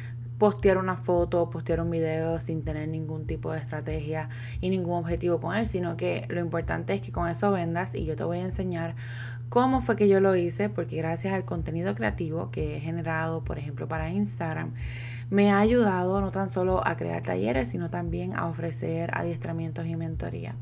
postear 0.42 0.78
una 0.78 0.96
foto, 0.96 1.50
postear 1.50 1.80
un 1.80 1.90
video 1.90 2.40
sin 2.40 2.64
tener 2.64 2.88
ningún 2.88 3.28
tipo 3.28 3.52
de 3.52 3.60
estrategia 3.60 4.28
y 4.60 4.70
ningún 4.70 4.94
objetivo 4.94 5.38
con 5.38 5.54
él, 5.54 5.66
sino 5.66 5.96
que 5.96 6.26
lo 6.28 6.40
importante 6.40 6.94
es 6.94 7.00
que 7.00 7.12
con 7.12 7.28
eso 7.28 7.52
vendas 7.52 7.94
y 7.94 8.04
yo 8.04 8.16
te 8.16 8.24
voy 8.24 8.38
a 8.38 8.42
enseñar 8.42 8.96
¿Cómo 9.52 9.82
fue 9.82 9.96
que 9.96 10.08
yo 10.08 10.18
lo 10.18 10.34
hice? 10.34 10.70
Porque 10.70 10.96
gracias 10.96 11.34
al 11.34 11.44
contenido 11.44 11.94
creativo 11.94 12.50
que 12.50 12.78
he 12.78 12.80
generado, 12.80 13.44
por 13.44 13.58
ejemplo, 13.58 13.86
para 13.86 14.08
Instagram, 14.08 14.72
me 15.28 15.50
ha 15.50 15.58
ayudado 15.58 16.22
no 16.22 16.30
tan 16.30 16.48
solo 16.48 16.80
a 16.86 16.96
crear 16.96 17.22
talleres, 17.22 17.68
sino 17.68 17.90
también 17.90 18.34
a 18.34 18.46
ofrecer 18.46 19.10
adiestramientos 19.14 19.86
y 19.86 19.94
mentoría. 19.94 20.56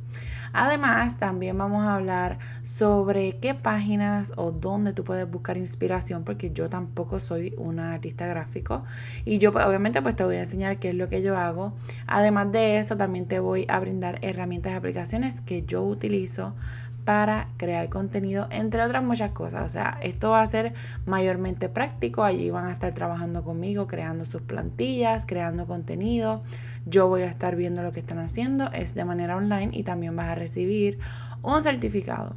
Además, 0.53 1.21
también 1.21 1.57
vamos 1.57 1.85
a 1.85 1.95
hablar 1.95 2.39
sobre 2.65 3.39
qué 3.39 3.55
páginas 3.55 4.33
o 4.35 4.51
dónde 4.51 4.93
tú 4.93 5.05
puedes 5.05 5.31
buscar 5.31 5.57
inspiración, 5.57 6.25
porque 6.25 6.51
yo 6.51 6.69
tampoco 6.69 7.21
soy 7.21 7.55
una 7.59 7.95
artista 7.95 8.27
gráfico 8.27 8.83
y 9.25 9.39
yo 9.39 9.53
pues, 9.53 9.67
obviamente 9.67 10.03
pues 10.03 10.17
te 10.17 10.25
voy 10.25 10.35
a 10.35 10.41
enseñar 10.41 10.81
qué 10.81 10.89
es 10.89 10.97
lo 10.97 11.09
que 11.09 11.23
yo 11.23 11.39
hago. 11.39 11.75
Además 12.09 12.51
de 12.51 12.79
eso, 12.79 12.97
también 12.97 13.27
te 13.27 13.39
voy 13.39 13.67
a 13.69 13.79
brindar 13.79 14.19
herramientas 14.23 14.73
y 14.73 14.75
aplicaciones 14.75 15.41
que 15.43 15.63
yo 15.63 15.85
utilizo 15.85 16.57
para 17.05 17.49
crear 17.57 17.89
contenido, 17.89 18.47
entre 18.51 18.83
otras 18.83 19.03
muchas 19.03 19.33
cosas. 19.33 19.65
O 19.65 19.69
sea, 19.69 19.99
esto 20.03 20.31
va 20.31 20.43
a 20.43 20.47
ser 20.47 20.75
mayormente 21.07 21.69
práctico. 21.69 22.23
Allí 22.25 22.51
van 22.51 22.67
a 22.67 22.73
estar 22.73 22.93
trabajando 22.95 23.43
conmigo, 23.43 23.87
creando 23.87 24.27
sus 24.27 24.43
plantillas, 24.43 25.27
creando 25.27 25.67
contenido. 25.67 26.43
Yo 26.87 27.09
voy 27.09 27.23
a 27.23 27.29
estar 27.29 27.57
viendo 27.57 27.83
lo 27.83 27.93
que 27.93 28.01
están 28.01 28.19
haciendo. 28.19 28.71
Es 28.73 28.95
de 28.95 29.05
manera 29.05 29.37
online 29.37 29.71
y 29.73 29.83
también 29.83 30.15
vas 30.17 30.29
a 30.29 30.35
recibir 30.35 30.99
un 31.43 31.63
certificado. 31.63 32.37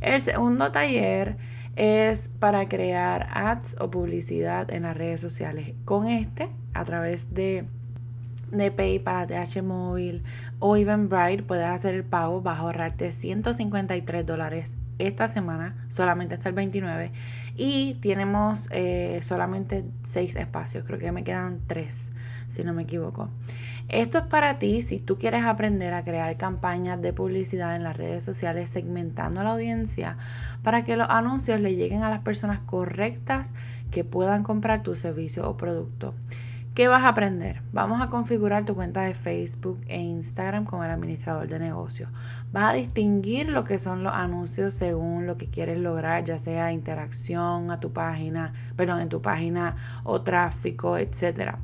El 0.00 0.20
segundo 0.20 0.72
taller 0.72 1.36
es 1.76 2.28
para 2.38 2.68
crear 2.68 3.28
ads 3.32 3.76
o 3.80 3.90
publicidad 3.90 4.70
en 4.70 4.82
las 4.82 4.96
redes 4.96 5.20
sociales. 5.20 5.74
Con 5.84 6.06
este, 6.08 6.48
a 6.74 6.84
través 6.84 7.32
de 7.32 7.66
de 8.52 8.70
Pay 8.70 9.00
para 9.00 9.26
TH 9.26 9.62
Móvil 9.62 10.22
o 10.58 10.76
Eventbrite 10.76 11.42
puedes 11.42 11.66
hacer 11.66 11.94
el 11.94 12.04
pago, 12.04 12.40
vas 12.42 12.58
a 12.58 12.62
ahorrarte 12.62 13.10
153 13.10 14.24
dólares 14.24 14.74
esta 14.98 15.26
semana, 15.26 15.74
solamente 15.88 16.34
hasta 16.34 16.48
el 16.48 16.54
29. 16.54 17.10
Y 17.56 17.94
tenemos 17.94 18.68
eh, 18.70 19.18
solamente 19.22 19.84
6 20.04 20.36
espacios, 20.36 20.84
creo 20.86 20.98
que 20.98 21.12
me 21.12 21.24
quedan 21.24 21.60
3, 21.66 22.08
si 22.48 22.62
no 22.62 22.72
me 22.72 22.82
equivoco. 22.82 23.30
Esto 23.88 24.18
es 24.18 24.24
para 24.24 24.58
ti 24.58 24.82
si 24.82 25.00
tú 25.00 25.18
quieres 25.18 25.44
aprender 25.44 25.92
a 25.92 26.04
crear 26.04 26.36
campañas 26.36 27.02
de 27.02 27.12
publicidad 27.12 27.74
en 27.74 27.82
las 27.82 27.96
redes 27.96 28.22
sociales 28.22 28.70
segmentando 28.70 29.40
a 29.40 29.44
la 29.44 29.50
audiencia 29.50 30.16
para 30.62 30.84
que 30.84 30.96
los 30.96 31.08
anuncios 31.10 31.60
le 31.60 31.74
lleguen 31.74 32.02
a 32.02 32.10
las 32.10 32.20
personas 32.20 32.60
correctas 32.60 33.52
que 33.90 34.04
puedan 34.04 34.44
comprar 34.44 34.82
tu 34.82 34.94
servicio 34.94 35.48
o 35.48 35.56
producto. 35.56 36.14
¿Qué 36.74 36.88
vas 36.88 37.02
a 37.02 37.08
aprender? 37.08 37.60
Vamos 37.74 38.00
a 38.00 38.08
configurar 38.08 38.64
tu 38.64 38.74
cuenta 38.74 39.02
de 39.02 39.12
Facebook 39.12 39.82
e 39.88 40.00
Instagram 40.00 40.64
como 40.64 40.82
el 40.84 40.90
administrador 40.90 41.46
de 41.46 41.58
negocios. 41.58 42.08
Vas 42.50 42.70
a 42.70 42.72
distinguir 42.72 43.50
lo 43.50 43.62
que 43.64 43.78
son 43.78 44.02
los 44.02 44.14
anuncios 44.14 44.72
según 44.72 45.26
lo 45.26 45.36
que 45.36 45.50
quieres 45.50 45.78
lograr, 45.78 46.24
ya 46.24 46.38
sea 46.38 46.72
interacción 46.72 47.70
a 47.70 47.78
tu 47.78 47.92
página, 47.92 48.54
perdón, 48.74 49.02
en 49.02 49.10
tu 49.10 49.20
página 49.20 49.76
o 50.02 50.20
tráfico, 50.20 50.96
etc. 50.96 51.56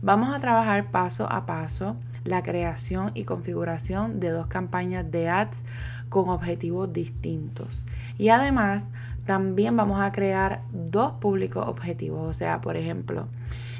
Vamos 0.00 0.34
a 0.34 0.38
trabajar 0.38 0.90
paso 0.90 1.30
a 1.30 1.44
paso 1.44 1.96
la 2.24 2.42
creación 2.42 3.10
y 3.12 3.24
configuración 3.24 4.18
de 4.18 4.30
dos 4.30 4.46
campañas 4.46 5.10
de 5.10 5.28
ads 5.28 5.62
con 6.08 6.30
objetivos 6.30 6.90
distintos. 6.90 7.84
Y 8.16 8.30
además, 8.30 8.88
también 9.26 9.76
vamos 9.76 10.00
a 10.00 10.10
crear 10.10 10.62
dos 10.72 11.18
públicos 11.18 11.66
objetivos. 11.66 12.30
O 12.30 12.32
sea, 12.32 12.62
por 12.62 12.78
ejemplo, 12.78 13.28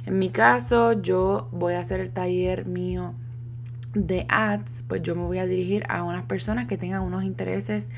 en 0.06 0.18
mi 0.18 0.30
caso, 0.30 0.92
yo 0.92 1.48
voy 1.52 1.74
a 1.74 1.78
hacer 1.78 2.00
el 2.00 2.10
taller 2.10 2.66
mío 2.66 3.14
de 3.94 4.26
ads, 4.28 4.84
pues 4.88 5.02
yo 5.02 5.14
me 5.14 5.22
voy 5.22 5.38
a 5.38 5.46
dirigir 5.46 5.84
a 5.88 6.02
unas 6.02 6.26
personas 6.26 6.66
que 6.66 6.76
tengan 6.76 7.02
unos 7.02 7.24
intereses 7.24 7.88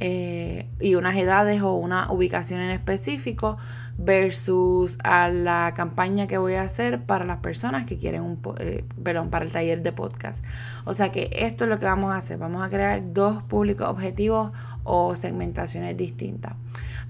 eh, 0.00 0.68
y 0.78 0.94
unas 0.94 1.16
edades 1.16 1.60
o 1.62 1.74
una 1.74 2.12
ubicación 2.12 2.60
en 2.60 2.70
específico 2.70 3.56
versus 3.96 4.96
a 5.02 5.28
la 5.28 5.72
campaña 5.74 6.28
que 6.28 6.38
voy 6.38 6.54
a 6.54 6.62
hacer 6.62 7.02
para 7.02 7.24
las 7.24 7.38
personas 7.38 7.84
que 7.84 7.98
quieren 7.98 8.22
un, 8.22 8.40
eh, 8.58 8.84
perdón, 9.02 9.28
para 9.30 9.44
el 9.44 9.50
taller 9.50 9.82
de 9.82 9.90
podcast. 9.90 10.44
O 10.84 10.94
sea 10.94 11.10
que 11.10 11.30
esto 11.32 11.64
es 11.64 11.70
lo 11.70 11.80
que 11.80 11.86
vamos 11.86 12.12
a 12.12 12.16
hacer. 12.16 12.38
Vamos 12.38 12.62
a 12.62 12.70
crear 12.70 13.12
dos 13.12 13.42
públicos 13.42 13.88
objetivos 13.88 14.52
o 14.84 15.16
segmentaciones 15.16 15.96
distintas. 15.96 16.52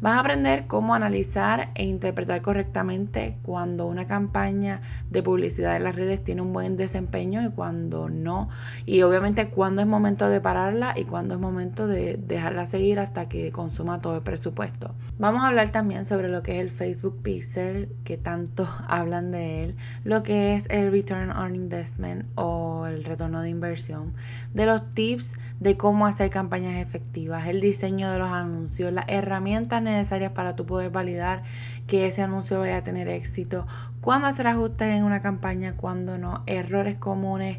Vas 0.00 0.16
a 0.16 0.20
aprender 0.20 0.66
cómo 0.68 0.94
analizar 0.94 1.70
e 1.74 1.84
interpretar 1.84 2.40
correctamente 2.40 3.36
cuando 3.42 3.86
una 3.86 4.06
campaña 4.06 4.80
de 5.10 5.24
publicidad 5.24 5.74
en 5.74 5.82
las 5.82 5.96
redes 5.96 6.22
tiene 6.22 6.42
un 6.42 6.52
buen 6.52 6.76
desempeño 6.76 7.42
y 7.42 7.50
cuando 7.50 8.08
no. 8.08 8.48
Y 8.86 9.02
obviamente 9.02 9.48
cuándo 9.48 9.82
es 9.82 9.88
momento 9.88 10.28
de 10.28 10.40
pararla 10.40 10.94
y 10.96 11.04
cuándo 11.04 11.34
es 11.34 11.40
momento 11.40 11.88
de 11.88 12.16
dejarla 12.16 12.64
seguir 12.66 13.00
hasta 13.00 13.28
que 13.28 13.50
consuma 13.50 13.98
todo 13.98 14.16
el 14.16 14.22
presupuesto. 14.22 14.94
Vamos 15.18 15.42
a 15.42 15.48
hablar 15.48 15.72
también 15.72 16.04
sobre 16.04 16.28
lo 16.28 16.44
que 16.44 16.56
es 16.56 16.60
el 16.60 16.70
Facebook 16.70 17.20
Pixel, 17.22 17.88
que 18.04 18.16
tanto 18.16 18.68
hablan 18.86 19.32
de 19.32 19.64
él, 19.64 19.76
lo 20.04 20.22
que 20.22 20.54
es 20.54 20.66
el 20.70 20.92
Return 20.92 21.30
on 21.30 21.56
Investment 21.56 22.26
o 22.36 22.86
el 22.86 23.02
retorno 23.02 23.42
de 23.42 23.50
inversión, 23.50 24.14
de 24.54 24.66
los 24.66 24.94
tips 24.94 25.34
de 25.58 25.76
cómo 25.76 26.06
hacer 26.06 26.30
campañas 26.30 26.76
efectivas, 26.76 27.48
el 27.48 27.60
diseño 27.60 28.12
de 28.12 28.18
los 28.18 28.30
anuncios, 28.30 28.92
las 28.92 29.06
herramientas 29.08 29.82
necesarias 29.88 30.32
para 30.32 30.56
tú 30.56 30.66
poder 30.66 30.90
validar 30.90 31.42
que 31.86 32.06
ese 32.06 32.22
anuncio 32.22 32.58
vaya 32.60 32.78
a 32.78 32.82
tener 32.82 33.08
éxito, 33.08 33.66
cuándo 34.00 34.26
hacer 34.26 34.46
ajustes 34.46 34.88
en 34.88 35.04
una 35.04 35.22
campaña, 35.22 35.76
cuándo 35.76 36.18
no, 36.18 36.42
errores 36.46 36.96
comunes, 36.96 37.58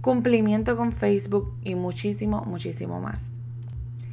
cumplimiento 0.00 0.76
con 0.76 0.92
Facebook 0.92 1.56
y 1.62 1.74
muchísimo, 1.74 2.42
muchísimo 2.46 3.00
más. 3.00 3.30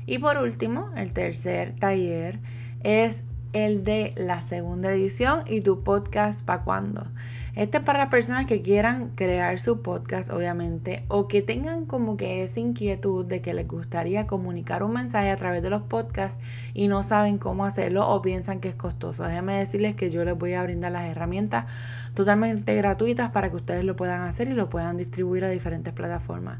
Y 0.06 0.18
por 0.20 0.38
último, 0.38 0.90
el 0.96 1.14
tercer 1.14 1.76
taller 1.80 2.40
es 2.84 3.20
el 3.54 3.84
de 3.84 4.14
la 4.18 4.42
segunda 4.42 4.92
edición 4.92 5.42
y 5.46 5.62
tu 5.62 5.84
podcast 5.84 6.46
para 6.46 6.64
cuándo. 6.64 7.08
Este 7.54 7.80
es 7.80 7.84
para 7.84 8.00
las 8.00 8.08
personas 8.08 8.46
que 8.46 8.62
quieran 8.62 9.10
crear 9.10 9.60
su 9.60 9.82
podcast, 9.82 10.30
obviamente, 10.30 11.04
o 11.10 11.28
que 11.28 11.42
tengan 11.42 11.86
como 11.86 12.16
que 12.16 12.44
esa 12.44 12.62
inquietud 12.62 13.26
de 13.26 13.42
que 13.42 13.54
les 13.54 13.68
gustaría 13.68 14.26
comunicar 14.26 14.84
un 14.84 14.94
mensaje 14.94 15.30
a 15.30 15.36
través 15.36 15.62
de 15.62 15.70
los 15.70 15.82
podcasts 15.82 16.40
y 16.74 16.88
no 16.88 17.04
saben 17.04 17.38
cómo 17.38 17.66
hacerlo 17.66 18.08
o 18.08 18.22
piensan 18.22 18.62
que 18.62 18.70
es 18.70 18.76
costoso. 18.76 19.24
Déjenme 19.26 19.58
decirles 19.58 19.96
que 19.96 20.10
yo 20.10 20.24
les 20.24 20.38
voy 20.38 20.54
a 20.54 20.64
brindar 20.64 20.94
las 20.94 21.04
herramientas 21.04 21.66
totalmente 22.14 22.74
gratuitas 22.74 23.32
para 23.32 23.50
que 23.50 23.58
ustedes 23.58 23.84
lo 23.84 23.98
puedan 23.98 24.22
hacer 24.22 24.48
y 24.48 24.54
lo 24.54 24.70
puedan 24.70 24.96
distribuir 24.96 25.44
a 25.44 25.50
diferentes 25.50 25.92
plataformas. 25.92 26.60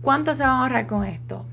¿Cuánto 0.00 0.34
se 0.34 0.42
van 0.42 0.52
a 0.52 0.62
ahorrar 0.62 0.86
con 0.86 1.04
esto? 1.04 1.44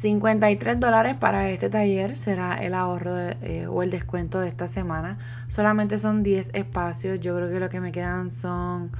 53 0.00 0.78
dólares 0.78 1.16
para 1.18 1.50
este 1.50 1.68
taller 1.70 2.16
será 2.16 2.54
el 2.54 2.72
ahorro 2.74 3.16
eh, 3.16 3.66
o 3.68 3.82
el 3.82 3.90
descuento 3.90 4.38
de 4.38 4.46
esta 4.46 4.68
semana. 4.68 5.18
Solamente 5.48 5.98
son 5.98 6.22
10 6.22 6.50
espacios. 6.54 7.18
Yo 7.18 7.34
creo 7.34 7.50
que 7.50 7.58
lo 7.58 7.68
que 7.68 7.80
me 7.80 7.90
quedan 7.90 8.30
son 8.30 8.92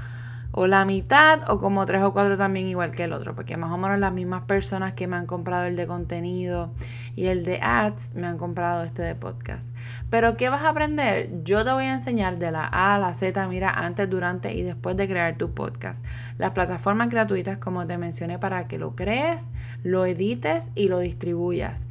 o 0.50 0.66
la 0.66 0.84
mitad 0.84 1.48
o 1.50 1.58
como 1.58 1.84
tres 1.87 2.02
o 2.02 2.12
cuatro 2.12 2.37
también 2.37 2.66
igual 2.66 2.90
que 2.90 3.04
el 3.04 3.12
otro, 3.12 3.34
porque 3.34 3.56
más 3.56 3.70
o 3.70 3.76
menos 3.76 3.98
las 3.98 4.12
mismas 4.12 4.42
personas 4.42 4.94
que 4.94 5.06
me 5.06 5.16
han 5.16 5.26
comprado 5.26 5.64
el 5.64 5.76
de 5.76 5.87
contenido 5.87 6.70
y 7.14 7.26
el 7.26 7.44
de 7.44 7.61
ads 7.61 8.14
me 8.14 8.26
han 8.26 8.38
comprado 8.38 8.84
este 8.84 9.02
de 9.02 9.14
podcast. 9.14 9.68
Pero 10.11 10.37
¿qué 10.37 10.48
vas 10.48 10.62
a 10.62 10.70
aprender? 10.70 11.42
Yo 11.44 11.64
te 11.64 11.72
voy 11.72 11.84
a 11.84 11.92
enseñar 11.92 12.38
de 12.38 12.50
la 12.50 12.64
A 12.64 12.94
a 12.94 12.98
la 12.98 13.12
Z, 13.14 13.46
mira, 13.48 13.70
antes, 13.70 14.08
durante 14.08 14.54
y 14.54 14.62
después 14.62 14.96
de 14.96 15.06
crear 15.06 15.37
tu 15.37 15.52
podcast. 15.52 16.04
Las 16.38 16.52
plataformas 16.52 17.11
gratuitas 17.11 17.58
como 17.58 17.87
te 17.87 17.98
mencioné 17.98 18.38
para 18.38 18.68
que 18.68 18.78
lo 18.78 18.94
crees, 18.96 19.46
lo 19.82 20.06
edites 20.06 20.70
y 20.74 20.88
lo 20.88 20.98
distribuyas. 21.00 21.87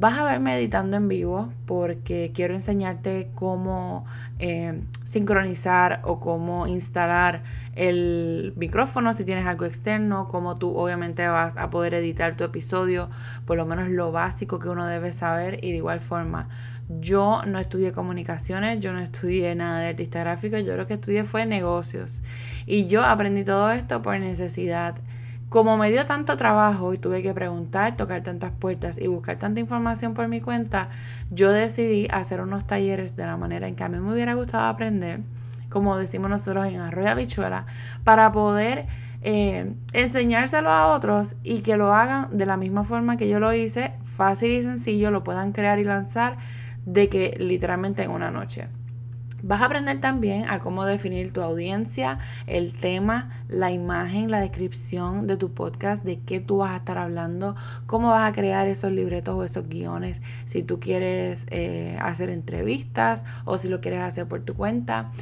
Vas 0.00 0.16
a 0.16 0.22
verme 0.22 0.56
editando 0.56 0.96
en 0.96 1.08
vivo 1.08 1.52
porque 1.66 2.30
quiero 2.32 2.54
enseñarte 2.54 3.32
cómo 3.34 4.06
eh, 4.38 4.80
sincronizar 5.02 6.02
o 6.04 6.20
cómo 6.20 6.68
instalar 6.68 7.42
el 7.74 8.52
micrófono 8.54 9.12
si 9.12 9.24
tienes 9.24 9.44
algo 9.44 9.64
externo, 9.64 10.28
cómo 10.28 10.54
tú 10.54 10.72
obviamente 10.78 11.26
vas 11.26 11.56
a 11.56 11.68
poder 11.70 11.94
editar 11.94 12.36
tu 12.36 12.44
episodio, 12.44 13.10
por 13.44 13.56
lo 13.56 13.66
menos 13.66 13.88
lo 13.88 14.12
básico 14.12 14.60
que 14.60 14.68
uno 14.68 14.86
debe 14.86 15.12
saber 15.12 15.58
y 15.64 15.72
de 15.72 15.78
igual 15.78 15.98
forma. 15.98 16.48
Yo 17.00 17.42
no 17.44 17.58
estudié 17.58 17.90
comunicaciones, 17.90 18.78
yo 18.78 18.92
no 18.92 19.00
estudié 19.00 19.52
nada 19.56 19.80
de 19.80 19.88
artista 19.88 20.20
gráfico, 20.20 20.58
yo 20.58 20.76
lo 20.76 20.86
que 20.86 20.94
estudié 20.94 21.24
fue 21.24 21.44
negocios. 21.44 22.22
Y 22.66 22.86
yo 22.86 23.02
aprendí 23.02 23.42
todo 23.42 23.72
esto 23.72 24.00
por 24.00 24.16
necesidad 24.20 24.94
como 25.48 25.76
me 25.78 25.90
dio 25.90 26.04
tanto 26.04 26.36
trabajo 26.36 26.92
y 26.92 26.98
tuve 26.98 27.22
que 27.22 27.32
preguntar, 27.32 27.96
tocar 27.96 28.22
tantas 28.22 28.52
puertas 28.52 28.98
y 28.98 29.06
buscar 29.06 29.38
tanta 29.38 29.60
información 29.60 30.14
por 30.14 30.28
mi 30.28 30.40
cuenta, 30.40 30.88
yo 31.30 31.50
decidí 31.52 32.06
hacer 32.10 32.40
unos 32.40 32.66
talleres 32.66 33.16
de 33.16 33.24
la 33.24 33.36
manera 33.36 33.66
en 33.66 33.74
que 33.74 33.84
a 33.84 33.88
mí 33.88 33.98
me 33.98 34.12
hubiera 34.12 34.34
gustado 34.34 34.66
aprender, 34.66 35.20
como 35.70 35.96
decimos 35.96 36.28
nosotros 36.28 36.66
en 36.66 36.80
Arroyo 36.80 37.10
Habichuela, 37.10 37.64
para 38.04 38.30
poder 38.30 38.86
eh, 39.22 39.72
enseñárselo 39.94 40.70
a 40.70 40.88
otros 40.88 41.34
y 41.42 41.60
que 41.60 41.76
lo 41.76 41.94
hagan 41.94 42.36
de 42.36 42.46
la 42.46 42.56
misma 42.56 42.84
forma 42.84 43.16
que 43.16 43.28
yo 43.28 43.40
lo 43.40 43.52
hice, 43.52 43.92
fácil 44.04 44.52
y 44.52 44.62
sencillo, 44.62 45.10
lo 45.10 45.24
puedan 45.24 45.52
crear 45.52 45.78
y 45.78 45.84
lanzar 45.84 46.36
de 46.84 47.08
que 47.08 47.36
literalmente 47.40 48.02
en 48.02 48.10
una 48.10 48.30
noche. 48.30 48.68
Vas 49.42 49.62
a 49.62 49.66
aprender 49.66 50.00
también 50.00 50.50
a 50.50 50.58
cómo 50.58 50.84
definir 50.84 51.32
tu 51.32 51.42
audiencia, 51.42 52.18
el 52.46 52.72
tema, 52.72 53.44
la 53.48 53.70
imagen, 53.70 54.32
la 54.32 54.40
descripción 54.40 55.28
de 55.28 55.36
tu 55.36 55.54
podcast, 55.54 56.02
de 56.02 56.18
qué 56.20 56.40
tú 56.40 56.58
vas 56.58 56.72
a 56.72 56.76
estar 56.78 56.98
hablando, 56.98 57.54
cómo 57.86 58.10
vas 58.10 58.28
a 58.28 58.34
crear 58.34 58.66
esos 58.66 58.90
libretos 58.90 59.36
o 59.36 59.44
esos 59.44 59.68
guiones, 59.68 60.22
si 60.44 60.64
tú 60.64 60.80
quieres 60.80 61.44
eh, 61.50 61.96
hacer 62.02 62.30
entrevistas 62.30 63.24
o 63.44 63.58
si 63.58 63.68
lo 63.68 63.80
quieres 63.80 64.00
hacer 64.00 64.26
por 64.26 64.40
tu 64.40 64.54
cuenta, 64.54 65.12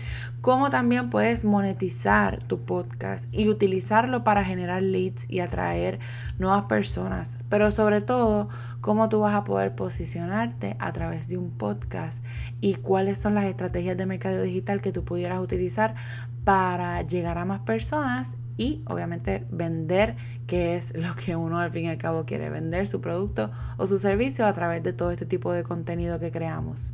cómo 0.41 0.71
también 0.71 1.11
puedes 1.11 1.45
monetizar 1.45 2.43
tu 2.43 2.61
podcast 2.61 3.29
y 3.33 3.49
utilizarlo 3.49 4.25
para 4.25 4.45
generar 4.45 4.81
leads 4.81 5.27
y 5.29 5.41
atraer 5.41 5.99
nuevas 6.39 6.65
personas, 6.65 7.37
pero 7.51 7.71
sobre 7.71 8.01
todo 8.01 8.49
cómo 8.87 9.09
tú 9.09 9.19
vas 9.19 9.35
a 9.35 9.43
poder 9.43 9.75
posicionarte 9.75 10.77
a 10.79 10.93
través 10.93 11.27
de 11.27 11.37
un 11.37 11.51
podcast 11.51 12.25
y 12.61 12.77
cuáles 12.77 13.19
son 13.19 13.35
las 13.35 13.47
estrategias 13.47 13.97
de 13.97 14.07
mercado 14.07 14.43
digital 14.43 14.81
que 14.81 14.93
tú 14.93 15.03
pudieras 15.03 15.41
utilizar 15.41 15.97
para 16.45 17.03
llegar 17.03 17.37
a 17.37 17.45
más 17.45 17.59
personas 17.63 18.37
y 18.57 18.85
obviamente 18.87 19.45
vender, 19.51 20.15
que 20.47 20.77
es 20.77 20.97
lo 20.97 21.17
que 21.17 21.35
uno 21.35 21.59
al 21.59 21.73
fin 21.73 21.87
y 21.87 21.89
al 21.89 21.99
cabo 21.99 22.27
quiere 22.27 22.49
vender, 22.49 22.87
su 22.87 23.01
producto 23.01 23.51
o 23.77 23.89
su 23.89 23.99
servicio 23.99 24.47
a 24.47 24.53
través 24.53 24.85
de 24.85 24.93
todo 24.93 25.11
este 25.11 25.27
tipo 25.27 25.51
de 25.51 25.65
contenido 25.65 26.21
que 26.21 26.31
creamos. 26.31 26.93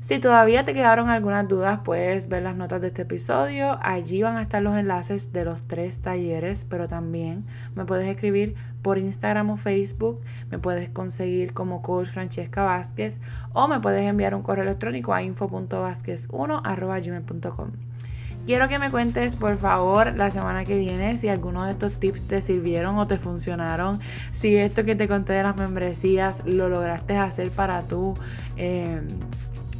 Si 0.00 0.18
todavía 0.18 0.64
te 0.64 0.72
quedaron 0.72 1.10
algunas 1.10 1.46
dudas, 1.46 1.80
puedes 1.84 2.28
ver 2.28 2.42
las 2.42 2.56
notas 2.56 2.80
de 2.80 2.86
este 2.88 3.02
episodio. 3.02 3.78
Allí 3.82 4.22
van 4.22 4.38
a 4.38 4.42
estar 4.42 4.60
los 4.62 4.76
enlaces 4.76 5.32
de 5.32 5.44
los 5.44 5.68
tres 5.68 6.00
talleres, 6.00 6.66
pero 6.68 6.88
también 6.88 7.44
me 7.74 7.84
puedes 7.84 8.08
escribir 8.08 8.54
por 8.82 8.98
Instagram 8.98 9.50
o 9.50 9.56
Facebook, 9.56 10.20
me 10.50 10.58
puedes 10.58 10.88
conseguir 10.88 11.52
como 11.52 11.82
coach 11.82 12.08
Francesca 12.08 12.62
Vázquez 12.62 13.18
o 13.52 13.68
me 13.68 13.78
puedes 13.78 14.06
enviar 14.06 14.34
un 14.34 14.40
correo 14.42 14.64
electrónico 14.64 15.12
a 15.12 15.22
info.vázquez1.gmail.com. 15.22 17.70
Quiero 18.46 18.68
que 18.68 18.78
me 18.78 18.90
cuentes, 18.90 19.36
por 19.36 19.58
favor, 19.58 20.16
la 20.16 20.30
semana 20.30 20.64
que 20.64 20.78
viene 20.78 21.18
si 21.18 21.28
alguno 21.28 21.66
de 21.66 21.72
estos 21.72 21.92
tips 21.92 22.26
te 22.26 22.40
sirvieron 22.40 22.96
o 22.98 23.06
te 23.06 23.18
funcionaron. 23.18 24.00
Si 24.32 24.56
esto 24.56 24.84
que 24.84 24.94
te 24.96 25.08
conté 25.08 25.34
de 25.34 25.42
las 25.42 25.56
membresías 25.56 26.42
lo 26.46 26.70
lograste 26.70 27.18
hacer 27.18 27.50
para 27.50 27.82
tú. 27.82 28.14
Eh, 28.56 29.02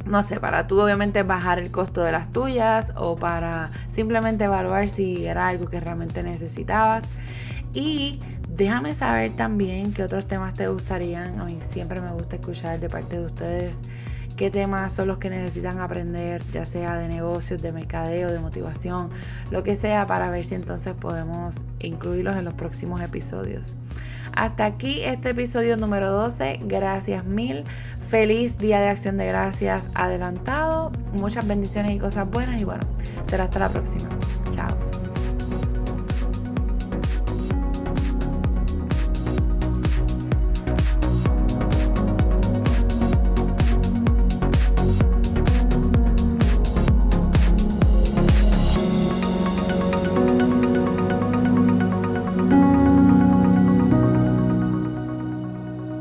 no 0.05 0.23
sé, 0.23 0.39
para 0.39 0.67
tú 0.67 0.81
obviamente 0.81 1.23
bajar 1.23 1.59
el 1.59 1.71
costo 1.71 2.01
de 2.03 2.11
las 2.11 2.31
tuyas 2.31 2.91
o 2.95 3.15
para 3.15 3.71
simplemente 3.93 4.45
evaluar 4.45 4.89
si 4.89 5.25
era 5.25 5.47
algo 5.47 5.69
que 5.69 5.79
realmente 5.79 6.23
necesitabas. 6.23 7.05
Y 7.73 8.19
déjame 8.49 8.95
saber 8.95 9.31
también 9.35 9.93
qué 9.93 10.03
otros 10.03 10.27
temas 10.27 10.53
te 10.53 10.67
gustarían. 10.67 11.39
A 11.39 11.45
mí 11.45 11.59
siempre 11.71 12.01
me 12.01 12.11
gusta 12.11 12.35
escuchar 12.35 12.79
de 12.79 12.89
parte 12.89 13.17
de 13.19 13.25
ustedes 13.25 13.79
qué 14.41 14.49
temas 14.49 14.91
son 14.91 15.07
los 15.07 15.19
que 15.19 15.29
necesitan 15.29 15.79
aprender, 15.81 16.41
ya 16.51 16.65
sea 16.65 16.97
de 16.97 17.07
negocios, 17.07 17.61
de 17.61 17.71
mercadeo, 17.71 18.31
de 18.31 18.39
motivación, 18.39 19.11
lo 19.51 19.61
que 19.61 19.75
sea, 19.75 20.07
para 20.07 20.31
ver 20.31 20.43
si 20.43 20.55
entonces 20.55 20.95
podemos 20.95 21.63
incluirlos 21.79 22.35
en 22.35 22.45
los 22.45 22.55
próximos 22.55 23.01
episodios. 23.01 23.77
Hasta 24.33 24.65
aquí 24.65 25.01
este 25.03 25.29
episodio 25.29 25.77
número 25.77 26.09
12. 26.09 26.61
Gracias 26.63 27.23
mil. 27.23 27.65
Feliz 28.09 28.57
Día 28.57 28.79
de 28.79 28.87
Acción 28.87 29.17
de 29.17 29.27
Gracias 29.27 29.91
adelantado. 29.93 30.91
Muchas 31.13 31.47
bendiciones 31.47 31.91
y 31.91 31.99
cosas 31.99 32.27
buenas. 32.27 32.59
Y 32.59 32.63
bueno, 32.63 32.81
será 33.29 33.43
hasta 33.43 33.59
la 33.59 33.69
próxima. 33.69 34.09
Chao. 34.49 34.90